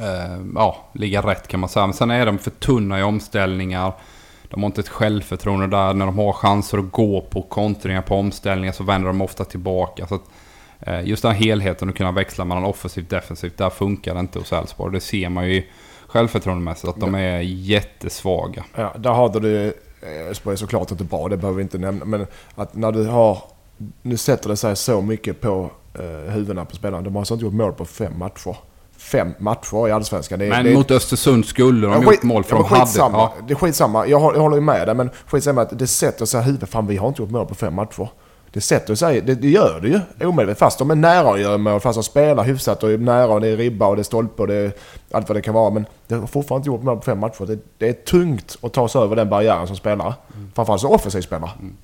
[0.00, 1.86] eh, ja, ligga rätt kan man säga.
[1.86, 3.92] Men sen är de för tunna i omställningar.
[4.48, 5.94] De har inte ett självförtroende där.
[5.94, 10.06] När de har chanser att gå på kontringar på omställningar så vänder de ofta tillbaka.
[10.06, 10.24] Så att,
[10.80, 14.20] eh, just den här helheten att kunna växla mellan offensivt och defensivt, där funkar det
[14.20, 14.92] inte hos Elfsborg.
[14.92, 15.62] Det ser man ju
[16.06, 18.64] självförtroendemässigt att de är jättesvaga.
[18.74, 22.04] Ja, där har du Elfsborg är såklart inte bra, det behöver vi inte nämna.
[22.04, 23.42] Men att när du har...
[24.02, 27.02] Nu sätter det sig så mycket på eh, huvudena på spelarna.
[27.02, 28.56] De har alltså inte gjort mål på fem matcher.
[28.96, 30.38] Fem matcher i Allsvenskan.
[30.38, 32.90] Det, men det, mot Östersund skulle de ja, gjort mål för ja, de hade...
[32.98, 33.34] Ja.
[33.46, 34.06] Det är skitsamma.
[34.06, 36.68] Jag, jag håller ju med dig, men skitsamma att det sätter sig i huvudet.
[36.68, 38.08] Fan, vi har inte gjort mål på fem matcher.
[38.52, 40.58] Det sätter sig, det, det gör det ju omedvetet.
[40.58, 43.40] Fast de är nära att göra mål, fast de spelar hyfsat och är nära och
[43.40, 44.72] det är ribba och det är stolpe och det är
[45.10, 45.70] allt vad det kan vara.
[45.70, 47.46] Men det har fortfarande inte gjort mål på fem matcher.
[47.46, 50.14] Det, det är tungt att ta sig över den barriären som spelare.
[50.34, 50.50] Mm.
[50.54, 51.50] Framförallt som offensiv spelare.
[51.60, 51.76] Mm.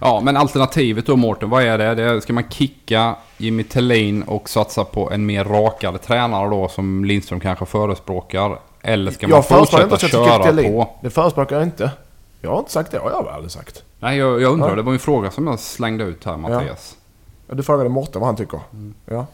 [0.00, 1.94] Ja, men alternativet då Mårten, vad är det?
[1.94, 2.20] det?
[2.20, 7.40] Ska man kicka Jimmy Tellin och satsa på en mer rakare tränare då som Lindström
[7.40, 8.58] kanske förespråkar?
[8.82, 10.88] Eller ska man fortsätta köra på?
[11.02, 11.90] Det förespråkar jag inte.
[12.46, 13.84] Jag har inte sagt det, jag har jag aldrig sagt.
[14.00, 14.68] Nej, jag, jag undrar.
[14.68, 14.74] Ja.
[14.74, 16.96] Det var en fråga som jag slängde ut här, Mattias.
[17.46, 17.54] Ja.
[17.54, 18.60] Du frågade Mårten vad han tycker.
[18.72, 18.94] Mm.
[19.06, 19.26] Ja.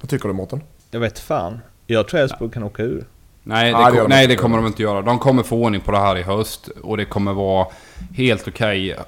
[0.00, 0.62] Vad tycker du Mårten?
[0.90, 1.60] Jag vet fan.
[1.86, 3.04] Jag tror Elfsborg kan åka ur.
[3.42, 5.02] Nej, det, ah, det nej, det kommer de inte göra.
[5.02, 6.68] De kommer få ordning på det här i höst.
[6.82, 7.66] Och det kommer vara
[8.14, 8.92] helt okej.
[8.92, 9.04] Okay.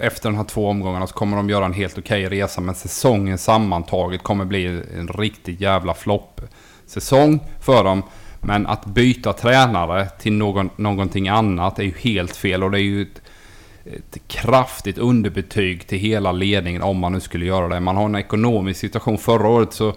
[0.00, 2.60] Eh, efter de här två omgångarna så kommer de göra en helt okej okay resa.
[2.60, 4.66] Men säsongen sammantaget kommer bli
[4.98, 6.40] en riktigt jävla flopp.
[6.86, 8.02] Säsong för dem.
[8.46, 12.62] Men att byta tränare till någon, någonting annat är ju helt fel.
[12.62, 13.22] Och det är ju ett,
[13.84, 17.80] ett kraftigt underbetyg till hela ledningen om man nu skulle göra det.
[17.80, 19.18] Man har en ekonomisk situation.
[19.18, 19.92] Förra året så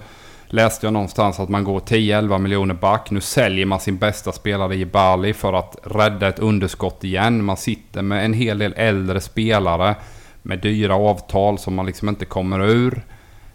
[0.47, 3.11] läste jag någonstans att man går 10-11 miljoner back.
[3.11, 7.43] Nu säljer man sin bästa spelare i Bali för att rädda ett underskott igen.
[7.43, 9.95] Man sitter med en hel del äldre spelare
[10.41, 13.01] med dyra avtal som man liksom inte kommer ur.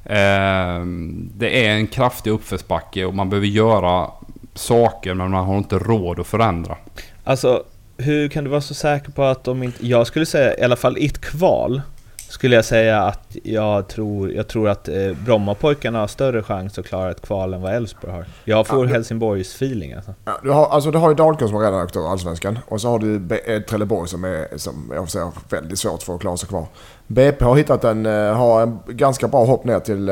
[0.05, 4.11] Ehm, det är en kraftig uppförsbacke och man behöver göra
[4.55, 6.77] saker men man har inte råd att förändra.
[7.25, 7.65] Alltså,
[7.97, 9.87] hur kan du vara så säker på att de inte...
[9.87, 11.83] Jag skulle säga, i alla fall i ett kval,
[12.17, 16.87] skulle jag säga att jag tror, jag tror att eh, Brommapojkarna har större chans att
[16.87, 18.27] klara ett kval än vad Elfsborg har.
[18.45, 20.15] Jag får ja, Helsingborgs feeling alltså.
[20.25, 22.89] Ja, du har, alltså du har ju Dalkurd som redan åkt ur Allsvenskan och så
[22.89, 26.49] har du eh, Trelleborg som är, som jag säga, väldigt svårt för att klara sig
[26.49, 26.67] kvar.
[27.07, 30.09] BP har hittat en, eh, har en ganska bra hopp ner till,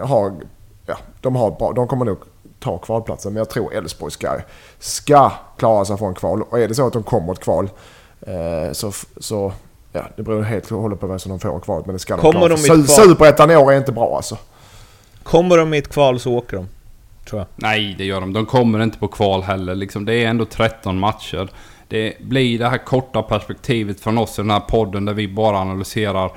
[0.00, 0.32] har,
[0.86, 2.18] ja, de, har bra, de kommer nog
[2.64, 3.32] ta kvalplatsen.
[3.32, 4.40] Men jag tror Elfsborg ska,
[4.78, 6.42] ska klara sig från kval.
[6.42, 7.70] Och är det så att de kommer ett kval
[8.20, 9.52] eh, så, så
[9.92, 11.86] ja, det beror helt och hållet på vem som de får kvalet.
[11.86, 12.78] Men det ska kommer de klara.
[12.78, 14.38] De Superettan i år är inte bra alltså.
[15.22, 16.68] Kommer de i ett kval så åker de.
[17.24, 17.46] Tror jag.
[17.56, 18.32] Nej, det gör de.
[18.32, 19.74] De kommer inte på kval heller.
[19.74, 21.48] Liksom, det är ändå 13 matcher.
[21.88, 25.58] Det blir det här korta perspektivet från oss i den här podden där vi bara
[25.58, 26.32] analyserar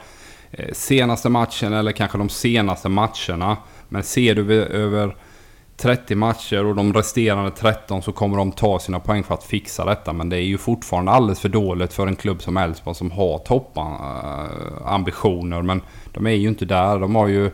[0.51, 3.57] eh, senaste matchen eller kanske de senaste matcherna.
[3.89, 5.15] Men ser du över
[5.78, 9.86] 30 matcher och de resterande 13 så kommer de ta sina poäng för att fixa
[9.86, 10.13] detta.
[10.13, 13.38] Men det är ju fortfarande alldeles för dåligt för en klubb som Elfsborg som har
[13.38, 15.61] toppambitioner.
[15.61, 15.82] Men
[16.13, 16.99] de är ju inte där.
[16.99, 17.51] De har ju...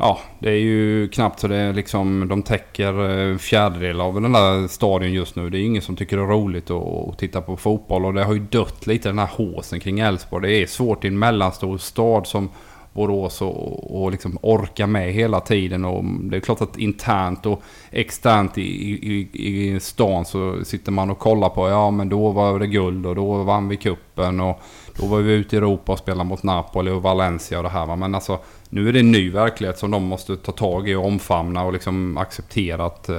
[0.00, 4.20] Ja, det är ju knappt så det är liksom, de täcker eh, en fjärdedel av
[4.20, 5.50] den där stadion just nu.
[5.50, 8.04] Det är ingen som tycker det är roligt att, titta på fotboll.
[8.04, 10.48] Och det har ju dött lite den här håsen kring Elfsborg.
[10.48, 12.50] Det är svårt i en mellanstor stad som
[12.92, 15.84] Borås och, och liksom orka med hela tiden.
[15.84, 21.10] Och det är klart att internt och externt i, i, i stan så sitter man
[21.10, 24.60] och kollar på, ja men då var det guld och då vann vi kuppen och
[24.96, 27.86] då var vi ute i Europa och spelade mot Napoli och Valencia och det här
[27.86, 27.96] va.
[27.96, 31.04] Men alltså nu är det en ny verklighet som de måste ta tag i och
[31.04, 33.16] omfamna och liksom acceptera att eh,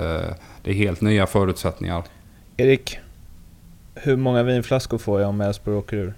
[0.64, 2.04] det är helt nya förutsättningar.
[2.58, 3.00] Erik,
[3.96, 6.14] hur många vinflaskor får jag om Elfsborg åker ur?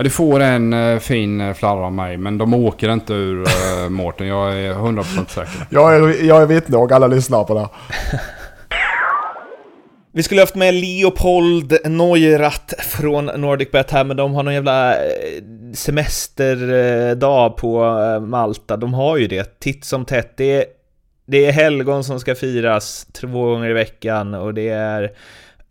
[0.00, 3.40] Ja, du får en uh, fin uh, flarra av mig, men de åker inte ur
[3.40, 4.26] uh, Mårten.
[4.26, 5.66] Jag är 100% säker.
[5.70, 7.68] jag, är, jag är vittne och alla lyssnar på det.
[10.12, 14.94] Vi skulle haft med Leopold Neurath från NordicBet här, men de har någon jävla
[15.74, 17.84] semesterdag på
[18.20, 18.76] Malta.
[18.76, 20.36] De har ju det titt som tätt.
[20.36, 20.64] Det är,
[21.26, 25.10] det är helgon som ska firas två gånger i veckan och det är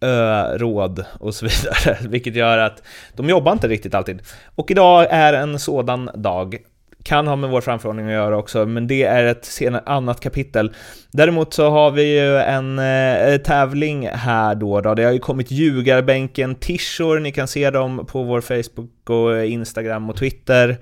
[0.02, 2.84] ö-råd och så vidare, vilket gör att
[3.14, 4.22] de jobbar inte riktigt alltid.
[4.56, 6.58] Och idag är en sådan dag.
[7.04, 10.74] Kan ha med vår framförhållning att göra också, men det är ett senare, annat kapitel.
[11.12, 14.94] Däremot så har vi ju en eh, tävling här då, då.
[14.94, 20.10] Det har ju kommit ljugarbänken tishor, ni kan se dem på vår Facebook och Instagram
[20.10, 20.78] och Twitter.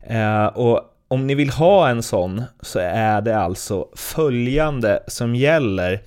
[0.00, 6.00] Eh, och om ni vill ha en sån så är det alltså följande som gäller.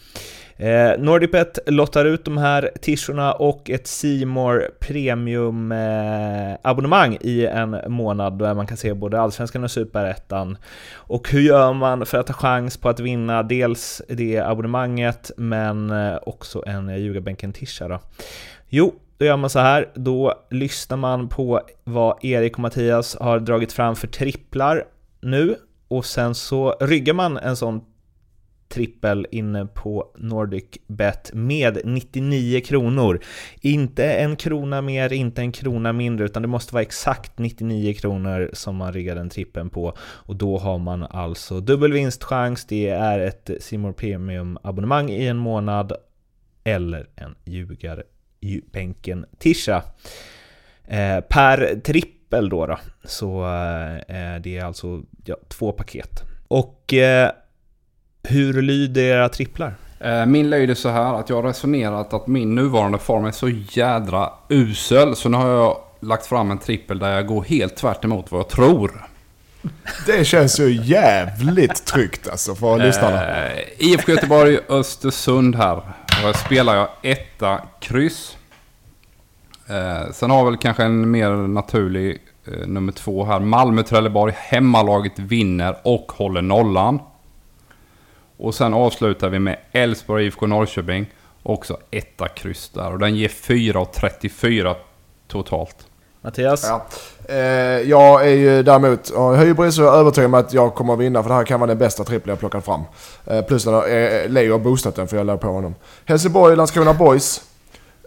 [0.60, 7.78] Eh, Nordipet lottar ut de här tishorna och ett Simor Premium eh, abonnemang i en
[7.88, 10.58] månad där man kan se både Allsvenskan och Superettan.
[10.94, 15.92] Och hur gör man för att ha chans på att vinna dels det abonnemanget men
[15.92, 18.00] eh, också en ljugarbänken tisha då?
[18.70, 23.40] Jo, då gör man så här, då lyssnar man på vad Erik och Mattias har
[23.40, 24.84] dragit fram för tripplar
[25.22, 25.56] nu
[25.88, 27.82] och sen så ryggar man en sån
[28.70, 33.20] trippel inne på NordicBet med 99 kronor.
[33.62, 38.50] Inte en krona mer, inte en krona mindre, utan det måste vara exakt 99 kronor
[38.54, 39.94] som man riggar den trippeln på.
[40.00, 45.94] Och då har man alltså dubbel vinstchans, det är ett Simor Premium-abonnemang i en månad
[46.64, 49.84] eller en ljugarbänken tisha.
[50.88, 53.44] Eh, per trippel då, då så
[54.08, 56.24] eh, det är alltså ja, två paket.
[56.48, 57.32] Och eh,
[58.30, 59.74] hur lyder era tripplar?
[60.00, 63.50] Eh, min lyder så här att jag har resonerat att min nuvarande form är så
[63.50, 65.16] jädra usel.
[65.16, 68.40] Så nu har jag lagt fram en trippel där jag går helt tvärt emot vad
[68.40, 69.06] jag tror.
[70.06, 73.48] Det känns ju jävligt tryggt alltså för lyssnarna.
[73.48, 75.76] Eh, IFK Göteborg, Östersund här.
[75.76, 78.38] Och här spelar jag etta, kryss.
[79.68, 82.18] Eh, sen har väl kanske en mer naturlig
[82.48, 83.40] eh, nummer två här.
[83.40, 87.00] Malmö-Trelleborg, hemmalaget vinner och håller nollan.
[88.40, 91.14] Och sen avslutar vi med Elfsborg IFK Norrköping.
[91.44, 92.92] Också etta kryss där.
[92.92, 94.76] Och den ger 4,34
[95.28, 95.76] totalt.
[96.22, 96.64] Mattias?
[96.68, 96.86] Ja.
[97.34, 97.40] Eh,
[97.90, 101.24] jag är ju däremot har hybris och är övertygad om att jag kommer att vinna
[101.24, 102.82] för det här kan vara den bästa trippeln jag plockat fram.
[103.26, 105.76] Eh, plus att eh, Leo har boostat den för jag låg på honom.
[106.06, 107.42] Helsingborg, Landskrona Boys.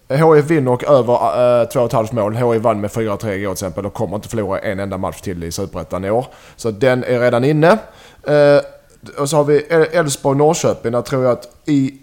[0.09, 2.35] HIF vinner och över äh, 2,5 mål.
[2.35, 5.45] HIF vann med 4-3 igår till exempel och kommer inte förlora en enda match till
[5.45, 6.27] i Superettan i år.
[6.57, 7.79] Så den är redan inne.
[8.27, 8.61] Eh,
[9.19, 9.59] och så har vi
[9.93, 10.93] Elfsborg-Norrköping.
[10.93, 11.99] Där tror jag att i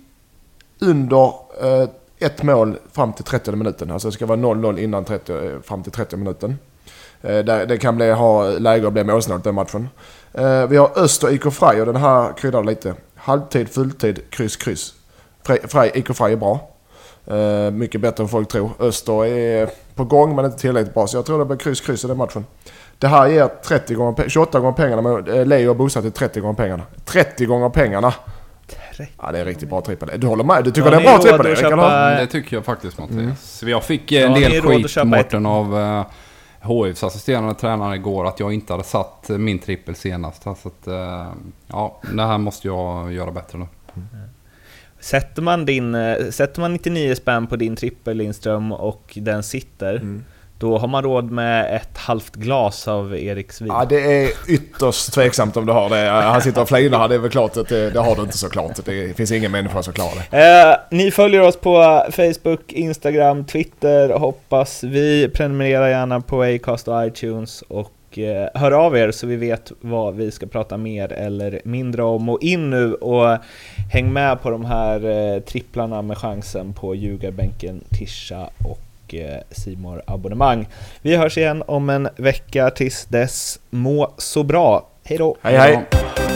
[0.80, 1.89] under eh,
[2.20, 3.91] ett mål fram till 30 minuten.
[3.91, 6.58] Alltså det ska vara 0-0 innan 30, eh, fram till 30 minuten.
[7.22, 9.89] Eh, där, det kan bli, ha läge att bli målsnålt den matchen.
[10.34, 12.93] Eh, vi har Öster IK Frej och den här kryddar lite.
[13.16, 14.93] Halvtid, fulltid, kryss, kryss.
[15.43, 16.70] Frej, IK Frej är bra.
[17.28, 18.72] Eh, mycket bättre än folk tror.
[18.80, 21.08] Öster är på gång men inte tillräckligt bra.
[21.08, 22.45] Så jag tror det blir kryss, kryss i den matchen.
[23.00, 26.39] Det här ger 30 gånger, 28 gånger pengarna men eh, Leo har boostat till 30
[26.39, 26.84] gånger pengarna.
[27.06, 28.14] 30 gånger pengarna!
[28.68, 29.14] 30.
[29.22, 30.10] Ja, det är en riktigt bra trippel.
[30.18, 30.64] Du håller med?
[30.64, 31.60] Du tycker ja, det är en bra trippel Erik?
[31.60, 32.10] Köpa...
[32.10, 33.62] Det tycker jag faktiskt Mattias.
[33.62, 33.72] Mm.
[33.72, 36.06] Jag fick en ja, del skit Mårten av uh,
[36.62, 40.43] eh, HIFs assisterande tränare igår att jag inte hade satt min trippel senast.
[40.43, 41.28] Så att, uh,
[41.68, 43.68] ja, det här måste jag göra bättre nu.
[43.95, 44.08] Mm.
[45.00, 45.95] Sätter man, din,
[46.32, 50.24] sätter man 99 spänn på din trippel Lindström och den sitter mm
[50.60, 53.68] då har man råd med ett halvt glas av Eriks vin.
[53.68, 56.10] Ja, det är ytterst tveksamt om du har det.
[56.10, 58.86] Han sitter och flinar det är väl klart att det, det har du inte såklart.
[58.86, 60.38] Det finns ingen människa som klarar det.
[60.38, 65.30] Eh, ni följer oss på Facebook, Instagram, Twitter hoppas vi.
[65.30, 70.16] Prenumererar gärna på Acast och iTunes och eh, hör av er så vi vet vad
[70.16, 72.30] vi ska prata mer eller mindre om.
[72.30, 73.38] Och in nu och
[73.91, 78.89] häng med på de här eh, tripplarna med chansen på ljugarbänken, Tisha och
[79.51, 80.68] Simor abonnemang.
[81.01, 82.70] Vi hörs igen om en vecka.
[82.70, 84.89] Tills dess, må så bra.
[85.03, 85.38] Hej då!
[85.41, 86.28] Hej hej!